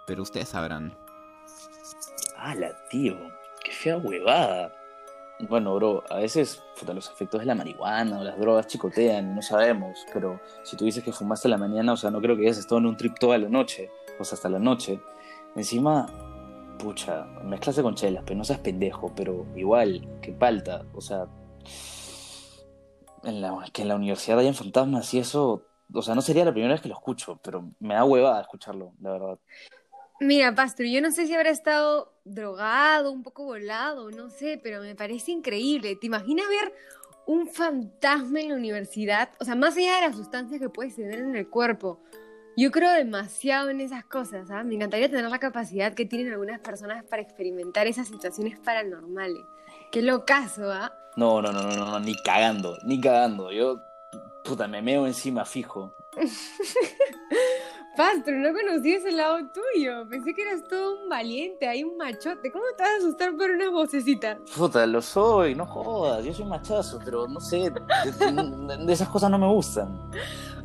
Pero 0.08 0.24
ustedes 0.24 0.50
sabrán. 0.50 0.98
¡Hala, 2.36 2.76
tío! 2.90 3.16
¡Qué 3.64 3.72
fea 3.72 3.96
huevada! 3.98 4.74
Bueno, 5.48 5.76
bro, 5.76 6.04
a 6.10 6.16
veces 6.16 6.64
puta, 6.80 6.96
los 6.96 7.12
efectos 7.12 7.42
de 7.42 7.46
la 7.46 7.54
marihuana 7.54 8.22
o 8.22 8.24
las 8.24 8.40
drogas 8.40 8.66
chicotean, 8.66 9.36
no 9.36 9.44
sabemos, 9.44 10.00
pero 10.12 10.42
si 10.64 10.76
tú 10.78 10.86
dices 10.86 11.04
que 11.04 11.12
fumaste 11.12 11.48
a 11.48 11.52
la 11.52 11.58
mañana, 11.60 11.94
o 11.94 11.98
sea, 11.98 12.10
no 12.10 12.22
creo 12.22 12.36
que 12.36 12.42
hayas 12.42 12.58
estado 12.58 12.80
en 12.80 12.88
un 12.88 12.98
trip 12.98 13.14
toda 13.20 13.38
la 13.38 13.48
noche, 13.48 13.92
o 14.20 14.24
sea, 14.24 14.38
hasta 14.38 14.50
la 14.50 14.58
noche. 14.58 15.00
Encima, 15.56 16.08
pucha, 16.80 17.26
mezclaste 17.44 17.84
con 17.84 17.94
chelas, 17.94 18.24
pero 18.26 18.38
no 18.38 18.46
seas 18.46 18.62
pendejo, 18.62 19.14
pero 19.16 19.46
igual, 19.56 20.08
que 20.24 20.32
palta, 20.32 20.86
o 20.94 21.02
sea, 21.02 21.28
en 23.26 23.42
la, 23.42 23.66
que 23.74 23.82
en 23.82 23.90
la 23.90 23.96
universidad 23.96 24.40
hayan 24.40 24.56
fantasmas 24.56 25.14
y 25.14 25.20
eso, 25.20 25.64
o 25.94 26.02
sea, 26.02 26.16
no 26.16 26.22
sería 26.22 26.46
la 26.46 26.52
primera 26.52 26.74
vez 26.74 26.82
que 26.82 26.90
lo 26.90 26.96
escucho, 26.96 27.40
pero 27.44 27.70
me 27.80 27.96
da 27.96 28.06
huevada 28.06 28.42
escucharlo, 28.42 28.94
la 29.02 29.12
verdad. 29.12 29.40
Mira, 30.20 30.56
Pastro, 30.56 30.86
yo 30.86 31.02
no 31.02 31.12
sé 31.12 31.28
si 31.28 31.34
habrá 31.34 31.50
estado 31.50 32.14
drogado, 32.24 33.12
un 33.12 33.22
poco 33.22 33.44
volado, 33.44 34.12
no 34.12 34.30
sé, 34.30 34.60
pero 34.64 34.82
me 34.82 34.96
parece 34.96 35.32
increíble. 35.32 35.98
¿Te 35.98 36.08
imaginas 36.08 36.48
ver 36.48 36.74
un 37.26 37.48
fantasma 37.48 38.40
en 38.40 38.50
la 38.50 38.56
universidad? 38.56 39.30
O 39.42 39.46
sea, 39.46 39.56
más 39.56 39.76
allá 39.76 39.96
de 39.96 40.08
las 40.08 40.16
sustancias 40.16 40.62
que 40.62 40.70
puedes 40.70 40.96
tener 40.96 41.20
en 41.20 41.36
el 41.36 41.50
cuerpo. 41.50 42.00
Yo 42.56 42.72
creo 42.72 42.94
demasiado 42.94 43.70
en 43.70 43.82
esas 43.82 44.06
cosas, 44.06 44.50
¿ah? 44.50 44.64
Me 44.64 44.76
encantaría 44.76 45.10
tener 45.10 45.30
la 45.30 45.40
capacidad 45.40 45.94
que 45.94 46.06
tienen 46.06 46.32
algunas 46.32 46.62
personas 46.62 47.04
para 47.04 47.22
experimentar 47.22 47.86
esas 47.86 48.08
situaciones 48.08 48.58
paranormales. 48.60 49.44
Qué 49.92 50.02
locazo, 50.02 50.72
¿ah? 50.72 50.94
No, 51.16 51.42
no, 51.42 51.52
no, 51.52 51.62
no, 51.62 51.76
no, 51.76 52.00
ni 52.00 52.16
cagando, 52.16 52.78
ni 52.84 53.00
cagando. 53.00 53.52
Yo, 53.52 53.82
puta, 54.44 54.68
me 54.68 54.82
meo 54.82 55.08
encima 55.08 55.46
fijo. 55.46 55.96
Pastro, 57.96 58.36
no 58.38 58.52
conocí 58.54 58.92
ese 58.94 59.12
lado 59.12 59.38
tuyo. 59.54 60.08
Pensé 60.10 60.34
que 60.34 60.42
eras 60.42 60.68
todo 60.68 61.02
un 61.02 61.10
valiente, 61.10 61.66
hay 61.66 61.84
un 61.86 61.96
machote. 61.96 62.52
¿Cómo 62.52 62.66
te 62.76 62.84
vas 62.84 62.92
a 62.92 62.98
asustar 62.98 63.38
por 63.38 63.50
una 63.50 63.70
vocecita? 63.70 64.38
Puta, 64.58 64.86
lo 64.86 65.02
soy, 65.02 65.56
no 65.56 65.66
jodas, 65.66 66.26
yo 66.26 66.34
soy 66.34 66.44
machazo, 66.44 67.00
pero 67.06 67.26
no 67.28 67.40
sé, 67.40 67.70
de, 67.70 68.86
de 68.86 68.94
esas 68.94 69.08
cosas 69.08 69.32
no 69.32 69.38
me 69.38 69.48
gustan. 69.48 69.98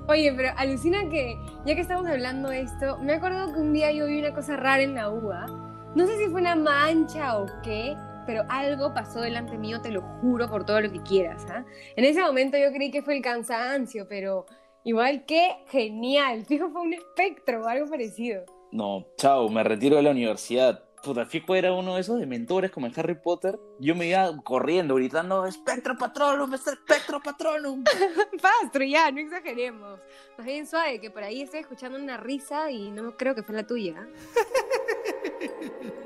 Oye, 0.08 0.32
pero 0.32 0.48
alucina 0.56 1.08
que, 1.08 1.38
ya 1.64 1.76
que 1.76 1.82
estamos 1.82 2.04
hablando 2.06 2.48
de 2.48 2.62
esto, 2.62 2.98
me 2.98 3.12
acuerdo 3.12 3.52
que 3.52 3.60
un 3.60 3.72
día 3.72 3.92
yo 3.92 4.06
vi 4.06 4.18
una 4.18 4.34
cosa 4.34 4.56
rara 4.56 4.82
en 4.82 4.96
la 4.96 5.08
uva. 5.08 5.46
No 5.94 6.06
sé 6.06 6.18
si 6.18 6.26
fue 6.26 6.40
una 6.40 6.56
mancha 6.56 7.38
o 7.38 7.46
qué, 7.62 7.96
pero 8.26 8.44
algo 8.48 8.92
pasó 8.94 9.20
delante 9.20 9.58
mío, 9.58 9.80
te 9.80 9.90
lo 9.90 10.02
juro 10.20 10.48
por 10.48 10.64
todo 10.64 10.80
lo 10.80 10.90
que 10.90 11.02
quieras. 11.02 11.46
¿ah? 11.50 11.64
En 11.96 12.04
ese 12.04 12.22
momento 12.22 12.56
yo 12.58 12.72
creí 12.72 12.90
que 12.90 13.02
fue 13.02 13.16
el 13.16 13.22
cansancio, 13.22 14.06
pero 14.08 14.46
igual 14.84 15.24
que 15.26 15.64
genial. 15.68 16.44
Fijo, 16.48 16.70
fue 16.70 16.82
un 16.82 16.94
espectro 16.94 17.62
o 17.62 17.68
algo 17.68 17.88
parecido. 17.88 18.44
No, 18.72 19.06
chao, 19.16 19.48
me 19.48 19.64
retiro 19.64 19.96
de 19.96 20.02
la 20.02 20.10
universidad. 20.10 20.84
Puta, 21.02 21.24
fijo 21.24 21.54
era 21.54 21.72
uno 21.72 21.94
de 21.94 22.02
esos 22.02 22.20
dementores 22.20 22.70
como 22.70 22.86
en 22.86 22.92
Harry 22.94 23.14
Potter. 23.14 23.58
Yo 23.78 23.94
me 23.94 24.06
iba 24.08 24.30
corriendo, 24.44 24.96
gritando, 24.96 25.46
¡Espectro 25.46 25.96
Patronum! 25.96 26.52
¡Espectro 26.52 27.20
Patronum! 27.22 27.82
Pastro, 28.42 28.84
ya, 28.84 29.10
no 29.10 29.20
exageremos. 29.20 29.98
Más 30.36 30.46
bien 30.46 30.66
suave, 30.66 31.00
que 31.00 31.10
por 31.10 31.22
ahí 31.22 31.40
estoy 31.40 31.60
escuchando 31.60 31.98
una 31.98 32.18
risa 32.18 32.70
y 32.70 32.90
no 32.90 33.16
creo 33.16 33.34
que 33.34 33.42
fue 33.42 33.54
la 33.54 33.66
tuya. 33.66 34.06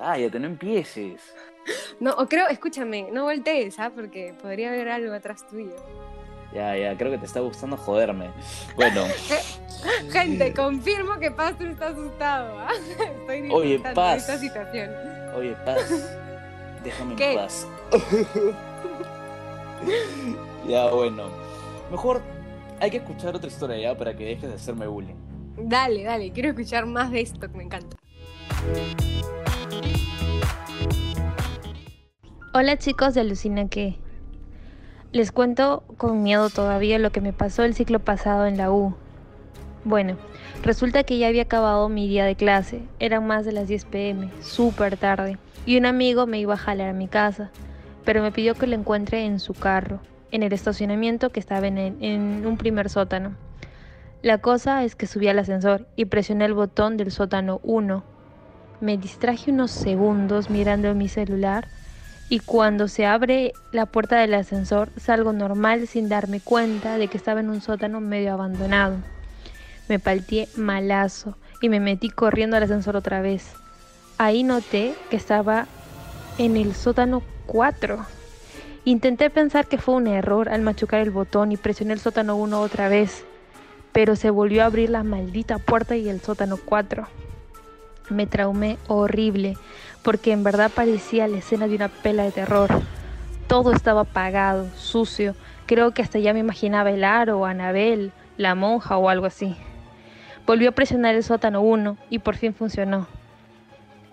Cállate, 0.00 0.40
no 0.40 0.46
empieces. 0.46 1.20
No, 2.00 2.12
o 2.12 2.26
creo, 2.26 2.48
escúchame, 2.48 3.08
no 3.12 3.24
voltees, 3.24 3.78
¿ah? 3.78 3.92
Porque 3.94 4.34
podría 4.40 4.70
haber 4.70 4.88
algo 4.88 5.12
atrás 5.12 5.46
tuyo. 5.46 5.76
Ya, 6.54 6.74
ya, 6.74 6.96
creo 6.96 7.12
que 7.12 7.18
te 7.18 7.26
está 7.26 7.40
gustando 7.40 7.76
joderme. 7.76 8.30
Bueno, 8.76 9.04
Gente, 10.10 10.54
confirmo 10.54 11.18
que 11.18 11.30
Pastro 11.30 11.68
está 11.68 11.88
asustado, 11.88 12.58
¿ah? 12.58 12.72
Estoy 13.20 13.50
Oye, 13.52 13.78
Paz. 13.78 14.22
esta 14.22 14.38
situación. 14.38 14.90
oye, 15.36 15.54
paz, 15.64 16.16
déjame 16.82 17.14
¿Qué? 17.16 17.32
en 17.32 17.38
paz. 17.38 17.68
ya, 20.66 20.90
bueno. 20.90 21.24
Mejor 21.90 22.22
hay 22.80 22.90
que 22.90 22.96
escuchar 22.96 23.36
otra 23.36 23.48
historia 23.48 23.78
ya 23.78 23.96
para 23.96 24.16
que 24.16 24.24
dejes 24.24 24.48
de 24.48 24.54
hacerme 24.54 24.86
bullying. 24.86 25.14
Dale, 25.58 26.04
dale, 26.04 26.32
quiero 26.32 26.48
escuchar 26.48 26.86
más 26.86 27.12
de 27.12 27.20
esto 27.20 27.38
que 27.38 27.48
me 27.48 27.64
encanta. 27.64 27.96
Hola 32.52 32.76
chicos 32.78 33.14
de 33.14 33.20
Alucina 33.20 33.68
que 33.68 33.94
les 35.12 35.30
cuento 35.30 35.84
con 35.98 36.24
miedo 36.24 36.50
todavía 36.50 36.98
lo 36.98 37.12
que 37.12 37.20
me 37.20 37.32
pasó 37.32 37.62
el 37.62 37.76
ciclo 37.76 38.00
pasado 38.00 38.44
en 38.46 38.56
la 38.56 38.72
U. 38.72 38.96
Bueno, 39.84 40.16
resulta 40.64 41.04
que 41.04 41.16
ya 41.16 41.28
había 41.28 41.42
acabado 41.42 41.88
mi 41.88 42.08
día 42.08 42.24
de 42.24 42.34
clase, 42.34 42.82
eran 42.98 43.24
más 43.24 43.44
de 43.44 43.52
las 43.52 43.68
10 43.68 43.84
pm, 43.84 44.30
súper 44.42 44.96
tarde, 44.96 45.38
y 45.64 45.78
un 45.78 45.86
amigo 45.86 46.26
me 46.26 46.40
iba 46.40 46.54
a 46.54 46.56
jalar 46.56 46.88
a 46.88 46.92
mi 46.92 47.06
casa, 47.06 47.52
pero 48.04 48.20
me 48.20 48.32
pidió 48.32 48.56
que 48.56 48.66
lo 48.66 48.74
encuentre 48.74 49.24
en 49.24 49.38
su 49.38 49.54
carro, 49.54 50.00
en 50.32 50.42
el 50.42 50.52
estacionamiento 50.52 51.30
que 51.30 51.38
estaba 51.38 51.68
en, 51.68 51.78
en 51.78 52.44
un 52.44 52.56
primer 52.56 52.90
sótano. 52.90 53.36
La 54.22 54.38
cosa 54.38 54.82
es 54.82 54.96
que 54.96 55.06
subí 55.06 55.28
al 55.28 55.38
ascensor 55.38 55.86
y 55.94 56.06
presioné 56.06 56.46
el 56.46 56.54
botón 56.54 56.96
del 56.96 57.12
sótano 57.12 57.60
1. 57.62 58.02
Me 58.80 58.98
distraje 58.98 59.52
unos 59.52 59.70
segundos 59.70 60.50
mirando 60.50 60.92
mi 60.96 61.06
celular 61.06 61.68
y 62.30 62.38
cuando 62.38 62.86
se 62.86 63.06
abre 63.06 63.52
la 63.72 63.86
puerta 63.86 64.16
del 64.16 64.34
ascensor 64.34 64.88
salgo 64.96 65.32
normal 65.32 65.88
sin 65.88 66.08
darme 66.08 66.40
cuenta 66.40 66.96
de 66.96 67.08
que 67.08 67.16
estaba 67.16 67.40
en 67.40 67.50
un 67.50 67.60
sótano 67.60 68.00
medio 68.00 68.32
abandonado. 68.32 68.98
Me 69.88 69.98
palteé 69.98 70.48
malazo 70.56 71.36
y 71.60 71.68
me 71.68 71.80
metí 71.80 72.08
corriendo 72.08 72.56
al 72.56 72.62
ascensor 72.62 72.94
otra 72.94 73.20
vez. 73.20 73.52
Ahí 74.16 74.44
noté 74.44 74.94
que 75.10 75.16
estaba 75.16 75.66
en 76.38 76.56
el 76.56 76.72
sótano 76.72 77.24
4. 77.46 77.98
Intenté 78.84 79.28
pensar 79.28 79.66
que 79.66 79.78
fue 79.78 79.96
un 79.96 80.06
error 80.06 80.50
al 80.50 80.62
machucar 80.62 81.00
el 81.00 81.10
botón 81.10 81.50
y 81.50 81.56
presioné 81.56 81.94
el 81.94 82.00
sótano 82.00 82.36
1 82.36 82.60
otra 82.60 82.88
vez, 82.88 83.24
pero 83.90 84.14
se 84.14 84.30
volvió 84.30 84.62
a 84.62 84.66
abrir 84.66 84.90
la 84.90 85.02
maldita 85.02 85.58
puerta 85.58 85.96
y 85.96 86.08
el 86.08 86.20
sótano 86.20 86.58
4. 86.64 87.08
Me 88.08 88.28
traumé 88.28 88.78
horrible 88.86 89.56
porque 90.02 90.32
en 90.32 90.42
verdad 90.42 90.70
parecía 90.74 91.28
la 91.28 91.38
escena 91.38 91.68
de 91.68 91.76
una 91.76 91.88
pela 91.88 92.24
de 92.24 92.32
terror. 92.32 92.68
Todo 93.46 93.72
estaba 93.72 94.02
apagado, 94.02 94.68
sucio. 94.76 95.34
Creo 95.66 95.92
que 95.92 96.02
hasta 96.02 96.18
ya 96.18 96.32
me 96.32 96.40
imaginaba 96.40 96.90
el 96.90 97.04
aro, 97.04 97.44
Anabel, 97.46 98.12
la 98.36 98.54
monja 98.54 98.96
o 98.96 99.08
algo 99.08 99.26
así. 99.26 99.56
Volvió 100.46 100.70
a 100.70 100.72
presionar 100.72 101.14
el 101.14 101.22
sótano 101.22 101.60
1 101.60 101.96
y 102.10 102.20
por 102.20 102.36
fin 102.36 102.54
funcionó. 102.54 103.06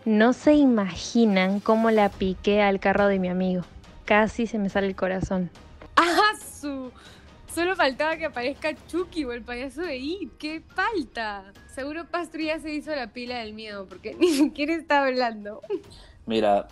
No 0.06 0.34
se 0.34 0.54
imaginan 0.54 1.60
cómo 1.60 1.92
la 1.92 2.10
piqué 2.10 2.62
al 2.62 2.80
carro 2.80 3.08
de 3.08 3.20
mi 3.20 3.30
amigo. 3.30 3.64
Casi 4.06 4.48
se 4.48 4.58
me 4.58 4.70
sale 4.70 4.88
el 4.88 4.96
corazón. 4.96 5.50
¡Ah, 5.96 6.32
su! 6.40 6.47
Solo 7.58 7.76
faltaba 7.76 8.18
que 8.18 8.26
aparezca 8.26 8.76
Chucky 8.86 9.26
o 9.26 9.32
el 9.32 9.42
payaso 9.42 9.82
de 9.82 9.98
It. 9.98 10.38
¡Qué 10.38 10.62
falta! 10.62 11.52
Seguro 11.66 12.06
Pastro 12.06 12.40
ya 12.40 12.60
se 12.60 12.72
hizo 12.72 12.96
la 12.96 13.08
pila 13.08 13.40
del 13.40 13.54
miedo 13.54 13.88
porque 13.88 14.14
ni 14.20 14.28
siquiera 14.28 14.76
está 14.76 15.04
hablando. 15.04 15.62
Mira, 16.28 16.68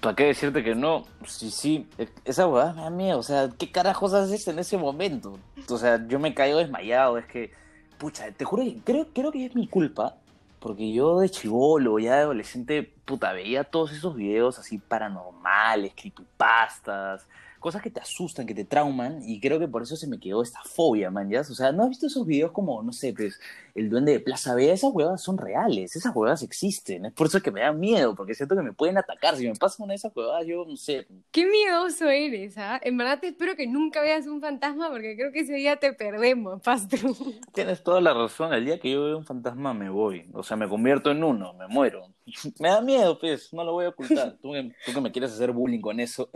¿para 0.00 0.14
qué 0.14 0.26
decirte 0.26 0.62
que 0.62 0.76
no? 0.76 1.06
Sí, 1.26 1.50
sí, 1.50 1.88
e- 1.98 2.08
esa 2.24 2.46
huevada 2.46 2.72
me 2.72 2.82
da 2.82 2.90
miedo. 2.90 3.18
O 3.18 3.24
sea, 3.24 3.50
¿qué 3.58 3.72
carajos 3.72 4.14
haces 4.14 4.46
en 4.46 4.60
ese 4.60 4.78
momento? 4.78 5.40
O 5.68 5.76
sea, 5.76 6.06
yo 6.06 6.20
me 6.20 6.32
caigo 6.34 6.58
desmayado. 6.58 7.18
Es 7.18 7.26
que, 7.26 7.50
pucha, 7.98 8.30
te 8.30 8.44
juro 8.44 8.62
que 8.62 8.76
creo, 8.76 9.08
creo 9.12 9.32
que 9.32 9.46
es 9.46 9.56
mi 9.56 9.66
culpa. 9.66 10.18
Porque 10.60 10.92
yo 10.92 11.18
de 11.18 11.30
chivolo, 11.30 11.98
ya 11.98 12.14
de 12.14 12.20
adolescente, 12.22 12.84
puta, 13.04 13.32
veía 13.32 13.64
todos 13.64 13.90
esos 13.90 14.14
videos 14.14 14.60
así 14.60 14.78
paranormales, 14.78 15.94
creepypastas, 15.96 17.26
cosas 17.62 17.80
que 17.80 17.90
te 17.90 18.00
asustan, 18.00 18.46
que 18.46 18.54
te 18.54 18.66
trauman, 18.66 19.22
y 19.26 19.40
creo 19.40 19.58
que 19.58 19.68
por 19.68 19.82
eso 19.82 19.96
se 19.96 20.06
me 20.06 20.20
quedó 20.20 20.42
esta 20.42 20.60
fobia, 20.64 21.10
man, 21.10 21.30
¿ya? 21.30 21.40
O 21.40 21.44
sea, 21.44 21.72
¿no 21.72 21.84
has 21.84 21.88
visto 21.88 22.06
esos 22.06 22.26
videos 22.26 22.52
como, 22.52 22.82
no 22.82 22.92
sé, 22.92 23.14
pues, 23.14 23.40
el 23.74 23.88
duende 23.88 24.12
de 24.12 24.20
Plaza 24.20 24.54
Vea? 24.54 24.74
Esas 24.74 24.92
huevas 24.92 25.22
son 25.22 25.38
reales, 25.38 25.96
esas 25.96 26.14
huevas 26.14 26.42
existen, 26.42 27.06
es 27.06 27.12
por 27.14 27.28
eso 27.28 27.40
que 27.40 27.50
me 27.50 27.62
da 27.62 27.72
miedo, 27.72 28.14
porque 28.14 28.34
siento 28.34 28.54
que 28.54 28.62
me 28.62 28.72
pueden 28.74 28.98
atacar, 28.98 29.36
si 29.36 29.48
me 29.48 29.54
pasa 29.54 29.82
una 29.82 29.92
de 29.92 29.96
esas 29.96 30.14
huevas, 30.14 30.44
yo, 30.46 30.66
no 30.66 30.76
sé, 30.76 31.06
¡Qué 31.30 31.46
miedoso 31.46 32.08
eres, 32.08 32.58
ah! 32.58 32.80
En 32.82 32.96
verdad 32.96 33.20
te 33.20 33.28
espero 33.28 33.56
que 33.56 33.66
nunca 33.66 34.02
veas 34.02 34.26
un 34.26 34.40
fantasma 34.40 34.90
porque 34.90 35.16
creo 35.16 35.32
que 35.32 35.40
ese 35.40 35.54
día 35.54 35.76
te 35.76 35.92
perdemos, 35.92 36.60
Pastro. 36.60 37.14
tienes 37.54 37.82
toda 37.82 38.00
la 38.00 38.12
razón, 38.12 38.52
el 38.52 38.64
día 38.64 38.78
que 38.78 38.90
yo 38.90 39.04
veo 39.04 39.18
un 39.18 39.24
fantasma 39.24 39.72
me 39.72 39.88
voy, 39.88 40.26
o 40.32 40.42
sea, 40.42 40.56
me 40.56 40.68
convierto 40.68 41.10
en 41.10 41.22
uno, 41.24 41.54
me 41.54 41.68
muero. 41.68 42.08
me 42.60 42.68
da 42.68 42.80
miedo, 42.80 43.18
pues, 43.18 43.52
no 43.52 43.64
lo 43.64 43.72
voy 43.72 43.86
a 43.86 43.90
ocultar, 43.90 44.36
tú, 44.42 44.52
tú 44.84 44.92
que 44.92 45.00
me 45.00 45.12
quieres 45.12 45.32
hacer 45.32 45.52
bullying 45.52 45.80
con 45.80 46.00
eso. 46.00 46.28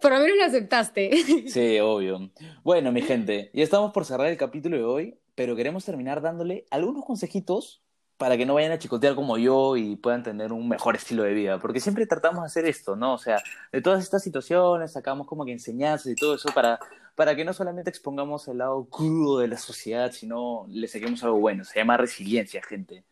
Por 0.00 0.12
lo 0.12 0.20
menos 0.20 0.36
lo 0.36 0.44
aceptaste. 0.44 1.10
Sí, 1.48 1.78
obvio. 1.80 2.30
Bueno, 2.62 2.92
mi 2.92 3.02
gente, 3.02 3.50
ya 3.52 3.64
estamos 3.64 3.92
por 3.92 4.04
cerrar 4.04 4.28
el 4.28 4.36
capítulo 4.36 4.76
de 4.76 4.84
hoy, 4.84 5.18
pero 5.34 5.56
queremos 5.56 5.84
terminar 5.84 6.20
dándole 6.20 6.66
algunos 6.70 7.04
consejitos 7.04 7.82
para 8.16 8.36
que 8.36 8.44
no 8.44 8.54
vayan 8.54 8.72
a 8.72 8.78
chicotear 8.78 9.14
como 9.14 9.38
yo 9.38 9.76
y 9.76 9.96
puedan 9.96 10.24
tener 10.24 10.52
un 10.52 10.68
mejor 10.68 10.96
estilo 10.96 11.22
de 11.22 11.32
vida, 11.32 11.58
porque 11.60 11.78
siempre 11.78 12.04
tratamos 12.04 12.42
de 12.42 12.46
hacer 12.46 12.66
esto, 12.66 12.96
¿no? 12.96 13.14
O 13.14 13.18
sea, 13.18 13.40
de 13.72 13.80
todas 13.80 14.02
estas 14.02 14.22
situaciones 14.24 14.92
sacamos 14.92 15.26
como 15.26 15.44
que 15.44 15.52
enseñanzas 15.52 16.12
y 16.12 16.16
todo 16.16 16.34
eso 16.34 16.48
para, 16.52 16.80
para 17.14 17.36
que 17.36 17.44
no 17.44 17.52
solamente 17.52 17.90
expongamos 17.90 18.48
el 18.48 18.58
lado 18.58 18.84
crudo 18.86 19.38
de 19.38 19.48
la 19.48 19.56
sociedad, 19.56 20.10
sino 20.10 20.66
le 20.68 20.88
saquemos 20.88 21.22
algo 21.22 21.38
bueno. 21.38 21.64
Se 21.64 21.78
llama 21.78 21.96
resiliencia, 21.96 22.60
gente. 22.62 23.04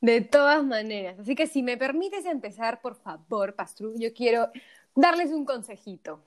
De 0.00 0.22
todas 0.22 0.64
maneras. 0.64 1.18
Así 1.20 1.34
que 1.34 1.46
si 1.46 1.62
me 1.62 1.76
permites 1.76 2.24
empezar, 2.24 2.80
por 2.80 2.96
favor, 2.96 3.54
Pastru, 3.54 3.94
yo 3.96 4.12
quiero 4.12 4.50
darles 4.94 5.30
un 5.30 5.44
consejito. 5.44 6.22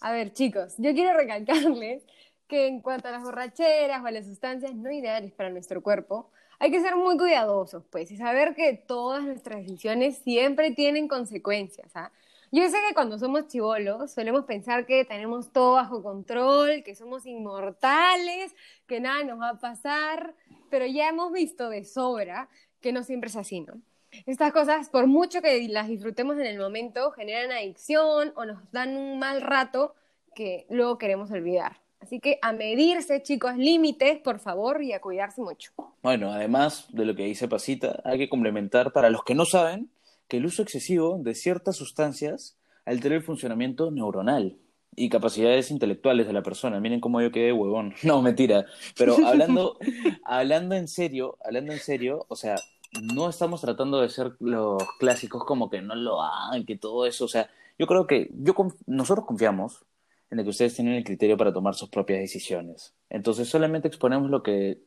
A 0.00 0.12
ver, 0.12 0.32
chicos, 0.32 0.74
yo 0.78 0.92
quiero 0.92 1.16
recalcarles 1.16 2.04
que 2.46 2.66
en 2.66 2.80
cuanto 2.80 3.08
a 3.08 3.12
las 3.12 3.22
borracheras 3.22 4.02
o 4.02 4.06
a 4.06 4.10
las 4.10 4.26
sustancias 4.26 4.74
no 4.74 4.90
ideales 4.90 5.32
para 5.32 5.50
nuestro 5.50 5.82
cuerpo, 5.82 6.30
hay 6.58 6.70
que 6.70 6.80
ser 6.80 6.96
muy 6.96 7.16
cuidadosos, 7.16 7.84
pues, 7.90 8.10
y 8.10 8.16
saber 8.16 8.54
que 8.54 8.74
todas 8.74 9.24
nuestras 9.24 9.60
decisiones 9.60 10.18
siempre 10.18 10.70
tienen 10.70 11.08
consecuencias, 11.08 11.90
¿ah? 11.94 12.12
Yo 12.52 12.62
sé 12.68 12.76
que 12.86 12.94
cuando 12.94 13.18
somos 13.18 13.48
chivolos 13.48 14.12
solemos 14.12 14.44
pensar 14.44 14.86
que 14.86 15.04
tenemos 15.04 15.52
todo 15.52 15.72
bajo 15.72 16.04
control, 16.04 16.84
que 16.84 16.94
somos 16.94 17.26
inmortales, 17.26 18.54
que 18.86 19.00
nada 19.00 19.24
nos 19.24 19.40
va 19.40 19.48
a 19.48 19.58
pasar, 19.58 20.36
pero 20.70 20.86
ya 20.86 21.08
hemos 21.08 21.32
visto 21.32 21.68
de 21.68 21.84
sobra 21.84 22.48
que 22.80 22.92
no 22.92 23.02
siempre 23.02 23.28
es 23.28 23.36
así, 23.36 23.60
¿no? 23.60 23.80
Estas 24.26 24.52
cosas, 24.52 24.88
por 24.88 25.06
mucho 25.06 25.42
que 25.42 25.68
las 25.68 25.88
disfrutemos 25.88 26.36
en 26.36 26.46
el 26.46 26.58
momento, 26.58 27.10
generan 27.12 27.52
adicción 27.52 28.32
o 28.36 28.44
nos 28.44 28.58
dan 28.72 28.96
un 28.96 29.18
mal 29.18 29.40
rato 29.40 29.94
que 30.34 30.66
luego 30.70 30.98
queremos 30.98 31.30
olvidar. 31.30 31.78
Así 32.00 32.20
que 32.20 32.38
a 32.42 32.52
medirse, 32.52 33.22
chicos, 33.22 33.56
límites, 33.56 34.18
por 34.18 34.38
favor, 34.38 34.82
y 34.82 34.92
a 34.92 35.00
cuidarse 35.00 35.40
mucho. 35.40 35.72
Bueno, 36.02 36.30
además 36.30 36.86
de 36.90 37.06
lo 37.06 37.14
que 37.14 37.24
dice 37.24 37.48
Pasita, 37.48 38.02
hay 38.04 38.18
que 38.18 38.28
complementar 38.28 38.92
para 38.92 39.08
los 39.08 39.24
que 39.24 39.34
no 39.34 39.46
saben 39.46 39.90
que 40.28 40.36
el 40.36 40.44
uso 40.44 40.62
excesivo 40.62 41.18
de 41.18 41.34
ciertas 41.34 41.76
sustancias 41.76 42.58
altera 42.84 43.14
el 43.14 43.22
funcionamiento 43.22 43.90
neuronal 43.90 44.58
y 44.96 45.08
capacidades 45.08 45.70
intelectuales 45.70 46.26
de 46.26 46.32
la 46.32 46.42
persona. 46.42 46.78
Miren 46.78 47.00
cómo 47.00 47.20
yo 47.20 47.32
quedé 47.32 47.52
huevón. 47.52 47.94
No, 48.02 48.20
mentira. 48.22 48.66
Pero 48.96 49.16
hablando, 49.26 49.78
hablando 50.24 50.74
en 50.74 50.88
serio, 50.88 51.38
hablando 51.44 51.72
en 51.72 51.78
serio, 51.78 52.26
o 52.28 52.36
sea, 52.36 52.56
no 53.02 53.28
estamos 53.28 53.60
tratando 53.60 54.00
de 54.00 54.08
ser 54.08 54.36
los 54.40 54.82
clásicos 54.98 55.44
como 55.44 55.70
que 55.70 55.82
no 55.82 55.94
lo 55.94 56.22
hagan, 56.22 56.64
que 56.64 56.76
todo 56.76 57.06
eso. 57.06 57.24
O 57.24 57.28
sea, 57.28 57.50
yo 57.78 57.86
creo 57.86 58.06
que 58.06 58.30
yo 58.32 58.54
conf- 58.54 58.76
nosotros 58.86 59.26
confiamos 59.26 59.84
en 60.30 60.38
el 60.38 60.44
que 60.44 60.50
ustedes 60.50 60.74
tienen 60.74 60.94
el 60.94 61.04
criterio 61.04 61.36
para 61.36 61.52
tomar 61.52 61.74
sus 61.74 61.88
propias 61.88 62.20
decisiones. 62.20 62.94
Entonces 63.10 63.48
solamente 63.48 63.88
exponemos 63.88 64.30
lo 64.30 64.42
que 64.42 64.80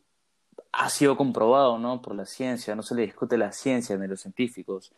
ha 0.72 0.90
sido 0.90 1.16
comprobado, 1.18 1.78
¿no? 1.78 2.02
Por 2.02 2.16
la 2.16 2.26
ciencia, 2.26 2.76
no 2.76 2.84
se 2.84 2.96
le 2.96 3.04
discute 3.04 3.38
la 3.38 3.52
ciencia 3.52 3.96
ni 3.98 4.08
los 4.08 4.22
científicos. 4.22 4.92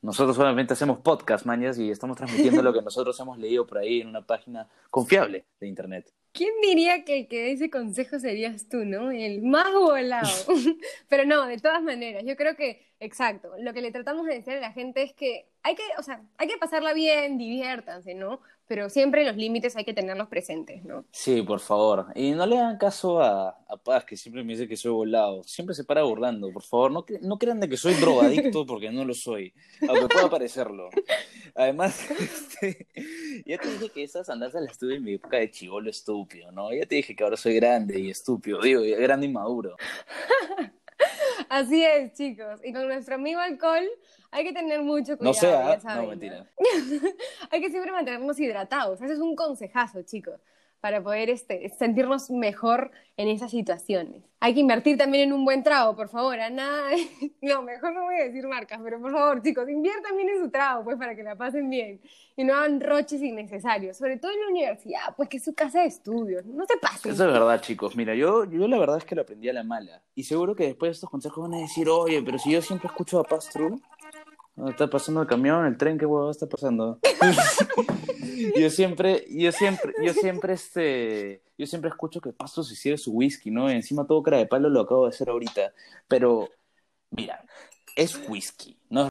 Nosotros 0.00 0.34
solamente 0.36 0.72
hacemos 0.72 0.98
podcast, 0.98 1.46
mañas, 1.46 1.78
y 1.78 1.90
estamos 1.90 2.16
transmitiendo 2.16 2.62
lo 2.62 2.72
que 2.72 2.82
nosotros 2.84 3.18
hemos 3.20 3.38
leído 3.38 3.66
por 3.66 3.78
ahí 3.78 4.00
en 4.00 4.08
una 4.08 4.22
página 4.22 4.68
confiable 4.90 5.44
de 5.60 5.68
internet. 5.68 6.12
¿Quién 6.32 6.50
diría 6.62 7.04
que 7.04 7.20
el 7.20 7.28
que 7.28 7.42
dé 7.42 7.52
ese 7.52 7.70
consejo 7.70 8.18
serías 8.18 8.68
tú, 8.68 8.84
no? 8.86 9.10
El 9.10 9.42
más 9.42 9.70
volado. 9.72 10.28
Pero 11.08 11.26
no, 11.26 11.46
de 11.46 11.58
todas 11.58 11.82
maneras, 11.82 12.24
yo 12.26 12.36
creo 12.36 12.56
que, 12.56 12.86
exacto, 13.00 13.52
lo 13.58 13.74
que 13.74 13.82
le 13.82 13.92
tratamos 13.92 14.24
de 14.26 14.36
decir 14.36 14.54
a 14.54 14.60
la 14.60 14.72
gente 14.72 15.02
es 15.02 15.12
que 15.12 15.50
hay 15.62 15.74
que, 15.74 15.82
o 15.98 16.02
sea, 16.02 16.22
hay 16.38 16.48
que 16.48 16.56
pasarla 16.56 16.94
bien, 16.94 17.36
diviértanse, 17.36 18.14
¿no? 18.14 18.40
Pero 18.72 18.88
siempre 18.88 19.22
los 19.26 19.36
límites 19.36 19.76
hay 19.76 19.84
que 19.84 19.92
tenerlos 19.92 20.28
presentes, 20.28 20.82
¿no? 20.82 21.04
Sí, 21.10 21.42
por 21.42 21.60
favor. 21.60 22.06
Y 22.14 22.30
no 22.30 22.46
le 22.46 22.56
hagan 22.56 22.78
caso 22.78 23.20
a, 23.20 23.50
a 23.68 23.76
Paz, 23.76 24.06
que 24.06 24.16
siempre 24.16 24.42
me 24.42 24.54
dice 24.54 24.66
que 24.66 24.78
soy 24.78 24.92
volado. 24.92 25.42
Siempre 25.42 25.74
se 25.74 25.84
para 25.84 26.04
burlando, 26.04 26.50
por 26.50 26.62
favor. 26.62 26.90
No, 26.90 27.04
no 27.20 27.38
crean 27.38 27.60
de 27.60 27.68
que 27.68 27.76
soy 27.76 27.92
drogadicto 27.92 28.64
porque 28.66 28.90
no 28.90 29.04
lo 29.04 29.12
soy, 29.12 29.52
aunque 29.86 30.08
pueda 30.08 30.30
parecerlo. 30.30 30.88
Además, 31.54 32.10
este, 32.18 32.86
ya 33.44 33.58
te 33.58 33.72
dije 33.72 33.90
que 33.90 34.04
esas 34.04 34.30
andanzas 34.30 34.62
las 34.62 34.78
tuve 34.78 34.96
en 34.96 35.04
mi 35.04 35.12
época 35.16 35.36
de 35.36 35.50
chivolo 35.50 35.90
estúpido, 35.90 36.50
¿no? 36.50 36.72
Ya 36.72 36.86
te 36.86 36.94
dije 36.94 37.14
que 37.14 37.24
ahora 37.24 37.36
soy 37.36 37.56
grande 37.56 38.00
y 38.00 38.08
estúpido, 38.08 38.58
digo, 38.62 38.80
grande 38.80 39.26
y 39.26 39.32
maduro. 39.32 39.76
Así 41.48 41.84
es, 41.84 42.12
chicos. 42.14 42.60
Y 42.64 42.72
con 42.72 42.86
nuestro 42.86 43.14
amigo 43.16 43.40
alcohol 43.40 43.84
hay 44.30 44.44
que 44.44 44.52
tener 44.52 44.82
mucho 44.82 45.12
No 45.12 45.32
cuidado. 45.32 45.34
sea, 45.34 45.74
ya 45.74 45.80
saben, 45.80 46.02
no, 46.04 46.10
mentira. 46.10 46.46
hay 47.50 47.60
que 47.60 47.70
siempre 47.70 47.92
mantenernos 47.92 48.38
hidratados. 48.38 49.00
Ese 49.02 49.14
es 49.14 49.20
un 49.20 49.36
consejazo, 49.36 50.02
chicos, 50.02 50.40
para 50.82 51.00
poder 51.00 51.30
este, 51.30 51.68
sentirnos 51.68 52.28
mejor 52.28 52.90
en 53.16 53.28
esas 53.28 53.52
situaciones. 53.52 54.24
Hay 54.40 54.52
que 54.52 54.58
invertir 54.58 54.98
también 54.98 55.28
en 55.28 55.32
un 55.32 55.44
buen 55.44 55.62
trago, 55.62 55.94
por 55.94 56.08
favor. 56.08 56.40
A 56.40 56.50
nada. 56.50 56.90
No, 57.40 57.62
mejor 57.62 57.92
no 57.92 58.02
voy 58.02 58.16
a 58.16 58.24
decir 58.24 58.46
marcas, 58.48 58.80
pero 58.82 59.00
por 59.00 59.12
favor, 59.12 59.42
chicos, 59.42 59.68
inviertan 59.68 60.16
bien 60.16 60.28
en 60.28 60.40
su 60.42 60.50
trago, 60.50 60.82
pues, 60.84 60.96
para 60.96 61.14
que 61.14 61.22
la 61.22 61.36
pasen 61.36 61.70
bien. 61.70 62.00
Y 62.36 62.42
no 62.44 62.54
hagan 62.54 62.80
roches 62.80 63.22
innecesarios, 63.22 63.96
sobre 63.96 64.16
todo 64.16 64.32
en 64.32 64.40
la 64.40 64.46
universidad, 64.48 65.14
pues 65.16 65.28
que 65.28 65.36
es 65.36 65.44
su 65.44 65.54
casa 65.54 65.80
de 65.80 65.86
estudios. 65.86 66.44
No 66.46 66.64
se 66.66 66.76
pasen. 66.78 67.12
Eso 67.12 67.26
es 67.26 67.32
verdad, 67.32 67.60
chicos. 67.60 67.94
Mira, 67.94 68.14
yo, 68.16 68.44
yo 68.44 68.66
la 68.66 68.78
verdad 68.78 68.98
es 68.98 69.04
que 69.04 69.14
lo 69.14 69.22
aprendí 69.22 69.48
a 69.48 69.52
la 69.52 69.62
mala. 69.62 70.02
Y 70.16 70.24
seguro 70.24 70.56
que 70.56 70.64
después 70.64 70.88
de 70.88 70.92
estos 70.94 71.10
consejos 71.10 71.48
van 71.48 71.58
a 71.58 71.62
decir, 71.62 71.88
oye, 71.88 72.20
pero 72.22 72.38
si 72.38 72.50
yo 72.50 72.60
siempre 72.60 72.88
escucho 72.88 73.20
a 73.20 73.26
¿dónde 73.28 73.82
está 74.68 74.88
pasando 74.88 75.22
el 75.22 75.28
camión, 75.28 75.66
el 75.66 75.76
tren, 75.76 75.98
qué 75.98 76.06
huevo 76.06 76.30
está 76.30 76.46
pasando? 76.46 76.98
yo 78.56 78.70
siempre, 78.70 79.24
yo 79.30 79.52
siempre, 79.52 79.92
yo 80.02 80.12
siempre, 80.12 80.52
este, 80.54 81.42
yo 81.58 81.66
siempre 81.66 81.90
escucho 81.90 82.20
que 82.20 82.32
Pasto 82.32 82.62
se 82.62 82.74
sirve 82.74 82.98
su 82.98 83.12
whisky, 83.12 83.50
¿no? 83.50 83.70
Encima 83.70 84.06
todo 84.06 84.22
cara 84.22 84.38
de 84.38 84.46
palo 84.46 84.68
lo 84.68 84.80
acabo 84.80 85.04
de 85.04 85.10
hacer 85.10 85.28
ahorita. 85.28 85.72
Pero, 86.08 86.48
mira, 87.10 87.44
es 87.96 88.20
whisky, 88.28 88.76
no 88.90 89.02
es 89.02 89.08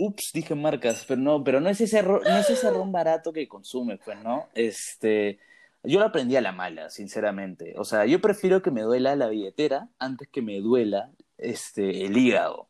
Ups, 0.00 0.30
dije 0.32 0.54
marcas, 0.54 1.04
pero 1.08 1.20
no, 1.20 1.42
pero 1.42 1.60
no 1.60 1.68
es 1.68 1.80
ese 1.80 2.02
ron, 2.02 2.22
no 2.22 2.38
es 2.38 2.48
ese 2.48 2.70
ron 2.70 2.92
barato 2.92 3.32
que 3.32 3.48
consume, 3.48 3.98
pues, 3.98 4.22
¿no? 4.22 4.48
Este, 4.54 5.40
yo 5.82 5.98
lo 5.98 6.06
aprendí 6.06 6.36
a 6.36 6.40
la 6.40 6.52
mala, 6.52 6.88
sinceramente. 6.88 7.74
O 7.76 7.84
sea, 7.84 8.06
yo 8.06 8.20
prefiero 8.20 8.62
que 8.62 8.70
me 8.70 8.82
duela 8.82 9.16
la 9.16 9.28
billetera 9.28 9.88
antes 9.98 10.28
que 10.28 10.40
me 10.40 10.60
duela 10.60 11.10
este 11.36 12.04
el 12.06 12.16
hígado. 12.16 12.67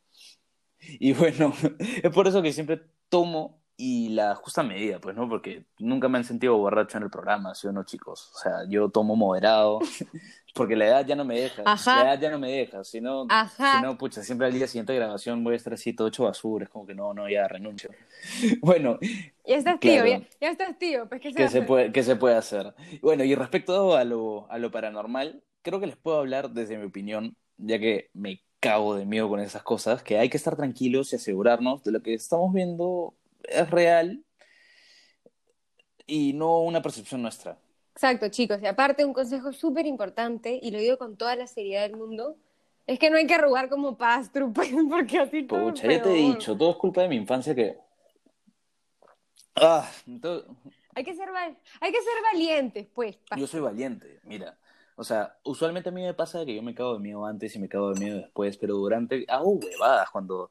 Y 0.81 1.13
bueno, 1.13 1.53
es 2.03 2.11
por 2.11 2.29
eso 2.29 2.43
que 2.43 2.53
siempre 2.53 2.81
tomo 3.09 3.59
y 3.81 4.09
la 4.09 4.35
justa 4.35 4.63
medida, 4.65 5.01
pues, 5.01 5.15
¿no? 5.15 5.29
Porque 5.29 5.65
nunca 5.79 6.09
me 6.09 6.19
han 6.19 6.25
sentido 6.25 6.57
borracho 6.59 6.99
en 6.99 7.05
el 7.05 7.11
programa, 7.11 7.55
¿sí 7.55 7.69
o 7.69 7.73
no, 7.73 7.85
chicos? 7.85 8.33
O 8.35 8.39
sea, 8.39 8.53
yo 8.69 8.89
tomo 8.89 9.15
moderado, 9.15 9.79
porque 10.55 10.75
la 10.75 10.87
edad 10.87 11.07
ya 11.07 11.15
no 11.15 11.25
me 11.25 11.39
deja. 11.41 11.63
Ajá. 11.65 11.97
La 12.05 12.13
edad 12.15 12.21
ya 12.23 12.31
no 12.31 12.39
me 12.41 12.51
deja, 12.51 12.83
si 12.83 13.01
no, 13.01 13.27
si 13.71 13.81
no, 13.81 13.97
pucha, 13.97 14.23
siempre 14.25 14.49
al 14.49 14.53
día 14.53 14.67
siguiente 14.67 14.93
de 14.93 14.99
grabación 14.99 15.45
voy 15.45 15.55
a 15.55 15.57
estar 15.57 15.73
así 15.75 15.93
todo 15.93 16.09
hecho 16.09 16.25
basura, 16.25 16.65
es 16.65 16.71
como 16.71 16.87
que 16.87 16.95
no, 16.95 17.15
no, 17.15 17.29
ya 17.29 17.47
renuncio. 17.47 17.91
Bueno, 18.61 18.99
Ya 19.47 19.57
estás 19.57 19.79
tío, 19.81 20.03
Claro. 20.03 20.07
ya, 20.07 20.29
ya 20.41 20.51
estás 20.51 20.79
tío, 20.79 21.09
pues 21.09 21.21
que 21.21 21.33
se 21.33 21.37
¿qué 21.37 21.49
se 21.49 21.63
puede, 21.63 21.93
qué 21.93 22.03
se 22.03 22.17
puede 22.17 22.35
hacer? 22.37 22.75
Bueno, 23.01 23.25
y 23.25 23.35
respecto 23.37 23.97
a 23.97 24.05
lo, 24.05 24.51
a 24.51 24.59
lo 24.59 24.71
paranormal, 24.71 25.43
creo 25.63 25.81
que 25.81 25.87
les 25.87 25.97
puedo 25.97 26.19
hablar 26.19 26.51
desde 26.51 26.79
mi 26.79 26.85
opinión, 26.87 27.37
ya 27.57 27.79
que 27.79 28.11
me 28.13 28.43
cago 28.61 28.97
de 28.97 29.05
miedo 29.07 29.29
con 29.29 29.41
esas 29.41 29.63
cosas, 29.63 30.03
que 30.03 30.19
hay 30.19 30.29
que 30.29 30.37
estar 30.37 30.57
tranquilos 30.57 31.13
y 31.13 31.17
asegurarnos 31.17 31.83
de 31.85 31.93
lo 31.93 32.03
que 32.03 32.15
estamos 32.15 32.53
viendo 32.53 33.15
es 33.45 33.71
real 33.71 34.25
y 36.07 36.33
no 36.33 36.61
una 36.61 36.83
percepción 36.83 37.23
nuestra. 37.23 37.59
Exacto, 37.95 38.29
chicos. 38.29 38.59
Y 38.63 38.67
aparte, 38.67 39.05
un 39.05 39.13
consejo 39.13 39.53
súper 39.53 39.87
importante, 39.87 40.59
y 40.63 40.71
lo 40.71 40.79
digo 40.79 40.99
con 40.99 41.17
toda 41.17 41.37
la 41.37 41.47
seriedad 41.47 41.83
del 41.83 41.97
mundo, 41.97 42.37
es 42.87 42.99
que 42.99 43.11
no 43.11 43.17
hay 43.17 43.27
que 43.27 43.35
arrugar 43.35 43.69
como 43.69 43.97
pastro, 43.97 44.53
pues, 44.55 44.71
porque 44.89 45.19
así 45.19 45.43
todo 45.43 45.71
Pucha, 45.73 45.89
ya 45.89 46.03
te 46.03 46.11
he 46.11 46.15
dicho, 46.15 46.57
todo 46.57 46.71
es 46.71 46.77
culpa 46.77 47.03
de 47.03 47.09
mi 47.09 47.17
infancia 47.17 47.55
que... 47.55 47.77
Ah, 49.57 49.91
todo- 50.23 50.47
Hay 50.95 51.05
que 51.05 51.15
ser, 51.15 51.31
val- 51.31 51.59
hay 51.81 51.93
que 51.93 51.99
ser 51.99 52.15
valientes, 52.33 52.87
pues. 52.95 53.19
Yo 53.37 53.47
soy 53.47 53.61
valiente, 53.61 54.21
mira. 54.25 54.57
O 55.01 55.05
sea, 55.05 55.39
usualmente 55.45 55.91
a 55.91 55.93
mí 55.93 56.03
me 56.03 56.13
pasa 56.13 56.45
que 56.45 56.57
yo 56.57 56.61
me 56.61 56.75
cago 56.75 56.95
de 56.95 56.99
miedo 56.99 57.25
antes 57.25 57.55
y 57.55 57.61
me 57.61 57.69
cago 57.69 57.95
de 57.95 58.01
miedo 58.01 58.17
después, 58.17 58.57
pero 58.57 58.75
durante... 58.75 59.25
Hago 59.29 59.53
huevadas 59.53 60.11
cuando... 60.11 60.51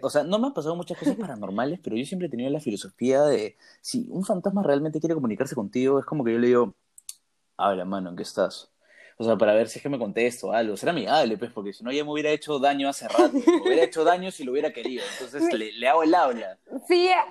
O 0.00 0.08
sea, 0.08 0.24
no 0.24 0.38
me 0.38 0.46
han 0.46 0.54
pasado 0.54 0.74
muchas 0.74 0.96
cosas 0.96 1.14
paranormales, 1.14 1.78
pero 1.78 1.94
yo 1.96 2.04
siempre 2.06 2.28
he 2.28 2.30
tenido 2.30 2.48
la 2.48 2.58
filosofía 2.58 3.22
de... 3.24 3.54
Si 3.82 4.06
un 4.08 4.24
fantasma 4.24 4.62
realmente 4.62 4.98
quiere 4.98 5.14
comunicarse 5.14 5.54
contigo, 5.54 5.98
es 5.98 6.06
como 6.06 6.24
que 6.24 6.32
yo 6.32 6.38
le 6.38 6.46
digo... 6.46 6.74
Habla, 7.58 7.84
mano, 7.84 8.08
¿en 8.08 8.16
qué 8.16 8.22
estás? 8.22 8.72
O 9.18 9.24
sea, 9.24 9.36
para 9.36 9.52
ver 9.52 9.68
si 9.68 9.78
es 9.78 9.82
que 9.82 9.90
me 9.90 9.98
contesto 9.98 10.48
o 10.48 10.52
algo. 10.52 10.74
Ser 10.74 10.88
amigable, 10.88 11.36
pues, 11.36 11.52
porque 11.52 11.74
si 11.74 11.84
no 11.84 11.92
ya 11.92 12.02
me 12.02 12.12
hubiera 12.12 12.30
hecho 12.30 12.58
daño 12.58 12.88
hace 12.88 13.06
rato. 13.08 13.34
Me 13.34 13.60
hubiera 13.60 13.84
hecho 13.84 14.04
daño 14.04 14.30
si 14.30 14.42
lo 14.42 14.52
hubiera 14.52 14.72
querido. 14.72 15.04
Entonces 15.12 15.52
le, 15.52 15.70
le 15.70 15.86
hago 15.86 16.02
el 16.02 16.14
habla. 16.14 16.58
Ya, 16.88 17.26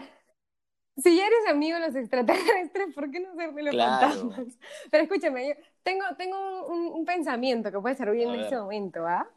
si 1.01 1.15
ya 1.17 1.25
eres 1.27 1.47
amigo 1.49 1.77
de 1.79 1.87
los 1.87 1.95
extraterrestres, 1.95 2.93
¿por 2.95 3.09
qué 3.11 3.19
no 3.19 3.33
ser 3.35 3.53
de 3.53 3.63
los 3.63 3.71
Claro. 3.73 3.99
fantasmas? 4.11 4.57
Pero 4.89 5.03
escúchame, 5.03 5.49
yo 5.49 5.53
tengo, 5.83 6.05
tengo 6.17 6.67
un, 6.67 6.87
un 6.87 7.05
pensamiento 7.05 7.71
que 7.71 7.79
puede 7.79 7.95
servir 7.95 8.21
A 8.21 8.25
en 8.29 8.31
ver. 8.33 8.41
este 8.43 8.57
momento, 8.57 9.05
¿ah? 9.07 9.27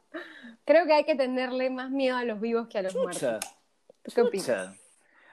Creo 0.65 0.87
que 0.87 0.93
hay 0.95 1.05
que 1.05 1.15
tenerle 1.15 1.71
más 1.71 1.91
miedo 1.91 2.17
a 2.17 2.25
los 2.25 2.41
vivos 2.41 2.69
que 2.69 2.79
a 2.79 2.83
los 2.83 2.93
Chucha, 2.93 3.05
muertos. 3.05 3.57
¿Tú 4.03 4.13
qué 4.15 4.23
opinas? 4.23 4.47
chucha. 4.47 4.75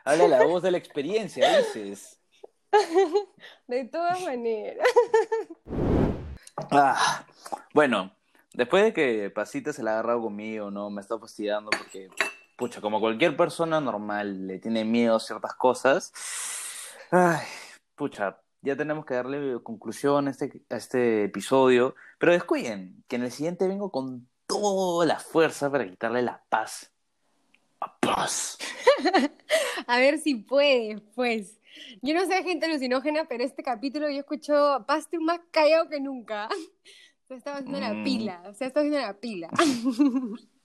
Habla 0.04 0.28
la 0.28 0.44
voz 0.44 0.63
de 0.63 0.72
la 0.72 0.78
experiencia, 0.78 1.58
dices. 1.58 2.17
De 3.67 3.86
todas 3.86 4.22
maneras. 4.22 4.88
Ah, 6.72 7.26
bueno, 7.74 8.12
después 8.54 8.84
de 8.84 8.94
que 8.94 9.30
Pasita 9.30 9.74
se 9.74 9.84
la 9.84 9.91
ha 9.91 9.94
agarrado 9.96 10.22
conmigo, 10.22 10.70
¿no? 10.70 10.89
Me 10.89 11.02
está 11.02 11.17
fastidiando 11.17 11.70
porque, 11.72 12.10
pucha, 12.62 12.80
como 12.80 13.00
cualquier 13.00 13.36
persona 13.36 13.82
normal 13.82 14.45
le 14.45 14.60
tiene 14.60 14.86
miedo 14.86 15.15
a 15.15 15.19
ciertas 15.19 15.56
cosas. 15.56 16.13
Ay, 17.10 17.39
pucha, 17.95 18.38
ya 18.62 18.76
tenemos 18.76 19.04
que 19.04 19.15
darle 19.15 19.63
conclusión 19.63 20.28
a 20.28 20.32
este, 20.32 20.62
a 20.69 20.76
este 20.76 21.24
episodio. 21.24 21.95
Pero 22.19 22.34
descuiden 22.34 23.04
que 23.08 23.15
en 23.15 23.24
el 23.24 23.32
siguiente 23.32 23.67
vengo 23.67 23.89
con 23.91 24.28
toda 24.45 25.08
la 25.08 25.17
fuerza 25.17 25.71
para 25.71 25.89
quitarle 25.89 26.21
la 26.21 26.43
paz. 26.50 26.91
A 27.80 27.97
paz. 28.00 28.60
A 29.88 29.97
ver 29.97 30.19
si 30.19 30.36
puedes, 30.36 31.02
pues. 31.15 31.58
Yo 32.04 32.13
no 32.13 32.24
sé 32.28 32.43
gente 32.43 32.67
alucinógena, 32.67 33.26
pero 33.28 33.43
este 33.43 33.63
capítulo 33.63 34.08
yo 34.08 34.19
escucho 34.19 34.54
a 34.56 34.86
Pastor 34.86 35.19
más 35.24 35.39
callado 35.50 35.89
que 35.89 36.00
nunca. 36.00 36.47
Se 37.28 37.34
estaba 37.34 37.58
haciendo 37.58 37.80
la 37.80 37.93
Mm. 37.93 38.04
pila, 38.04 38.54
se 38.54 38.65
está 38.65 38.82
haciendo 38.82 39.00
la 39.00 39.13
pila. 39.13 39.50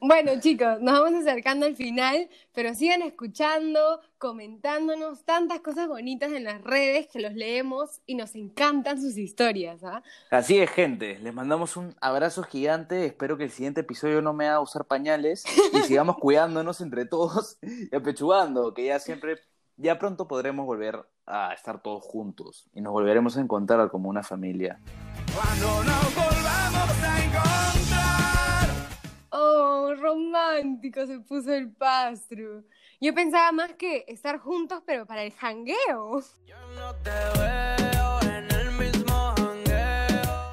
Bueno, 0.00 0.32
chicos, 0.40 0.80
nos 0.80 1.00
vamos 1.00 1.26
acercando 1.26 1.66
al 1.66 1.76
final, 1.76 2.28
pero 2.52 2.74
sigan 2.74 3.02
escuchando, 3.02 4.00
comentándonos 4.18 5.24
tantas 5.24 5.60
cosas 5.60 5.88
bonitas 5.88 6.32
en 6.32 6.44
las 6.44 6.62
redes 6.62 7.08
que 7.08 7.20
los 7.20 7.34
leemos 7.34 8.00
y 8.06 8.14
nos 8.14 8.34
encantan 8.34 9.00
sus 9.00 9.16
historias, 9.16 9.82
¿ah? 9.84 10.02
Así 10.30 10.58
es, 10.58 10.70
gente. 10.70 11.18
Les 11.18 11.34
mandamos 11.34 11.76
un 11.76 11.94
abrazo 12.00 12.42
gigante. 12.42 13.06
Espero 13.06 13.36
que 13.36 13.44
el 13.44 13.50
siguiente 13.50 13.80
episodio 13.80 14.22
no 14.22 14.32
me 14.32 14.46
haga 14.46 14.60
usar 14.60 14.84
pañales 14.84 15.44
y 15.72 15.78
sigamos 15.82 16.16
cuidándonos 16.20 16.80
entre 16.80 17.04
todos 17.04 17.58
y 17.62 17.94
apechugando, 17.94 18.74
que 18.74 18.86
ya 18.86 18.98
siempre, 18.98 19.38
ya 19.76 19.98
pronto 19.98 20.28
podremos 20.28 20.66
volver 20.66 21.04
a 21.26 21.52
estar 21.52 21.82
todos 21.82 22.04
juntos 22.04 22.68
y 22.72 22.80
nos 22.80 22.92
volveremos 22.92 23.36
a 23.36 23.40
encontrar 23.40 23.90
como 23.90 24.08
una 24.08 24.22
familia. 24.22 24.80
Cuando 25.34 25.84
nos 25.84 26.14
volvamos 26.14 27.02
a 27.02 27.24
encontrar. 27.24 27.57
Oh, 29.88 29.94
romántico 29.94 31.06
se 31.06 31.18
puso 31.20 31.50
el 31.54 31.72
pastro. 31.72 32.62
Yo 33.00 33.14
pensaba 33.14 33.52
más 33.52 33.72
que 33.72 34.04
estar 34.06 34.38
juntos, 34.38 34.82
pero 34.84 35.06
para 35.06 35.22
el 35.22 35.32
jangueo. 35.32 36.20
Yo 36.44 36.56
no 36.74 36.94
te 36.96 37.10
veo 37.38 38.20
en 38.20 38.50
el 38.50 38.70
mismo 38.72 39.32
jangueo. 39.38 40.50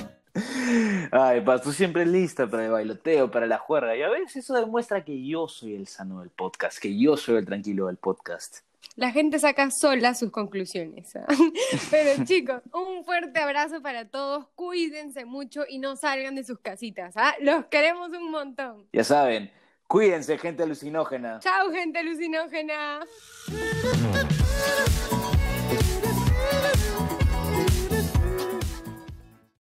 Ay, 1.11 1.41
Paz, 1.41 1.63
tú 1.63 1.73
siempre 1.73 2.05
lista 2.05 2.47
para 2.47 2.65
el 2.65 2.71
bailoteo, 2.71 3.29
para 3.29 3.45
la 3.45 3.57
juerga. 3.57 3.93
Y 3.97 4.03
a 4.03 4.09
veces 4.09 4.37
eso 4.37 4.53
demuestra 4.53 5.03
que 5.03 5.27
yo 5.27 5.49
soy 5.49 5.75
el 5.75 5.87
sano 5.87 6.21
del 6.21 6.29
podcast, 6.29 6.77
que 6.77 6.97
yo 6.97 7.17
soy 7.17 7.35
el 7.35 7.45
tranquilo 7.45 7.87
del 7.87 7.97
podcast. 7.97 8.59
La 8.95 9.11
gente 9.11 9.39
saca 9.39 9.69
sola 9.71 10.13
sus 10.13 10.31
conclusiones. 10.31 11.15
¿ah? 11.15 11.25
Pero 11.91 12.23
chicos, 12.23 12.61
un 12.73 13.03
fuerte 13.03 13.39
abrazo 13.39 13.81
para 13.81 14.05
todos. 14.05 14.47
Cuídense 14.55 15.25
mucho 15.25 15.63
y 15.67 15.79
no 15.79 15.95
salgan 15.95 16.35
de 16.35 16.43
sus 16.43 16.59
casitas. 16.59 17.15
¿ah? 17.17 17.33
Los 17.41 17.65
queremos 17.65 18.11
un 18.11 18.31
montón. 18.31 18.87
Ya 18.93 19.03
saben, 19.03 19.51
cuídense, 19.87 20.37
gente 20.37 20.63
alucinógena. 20.63 21.39
Chao, 21.39 21.71
gente 21.71 21.99
alucinógena. 21.99 23.05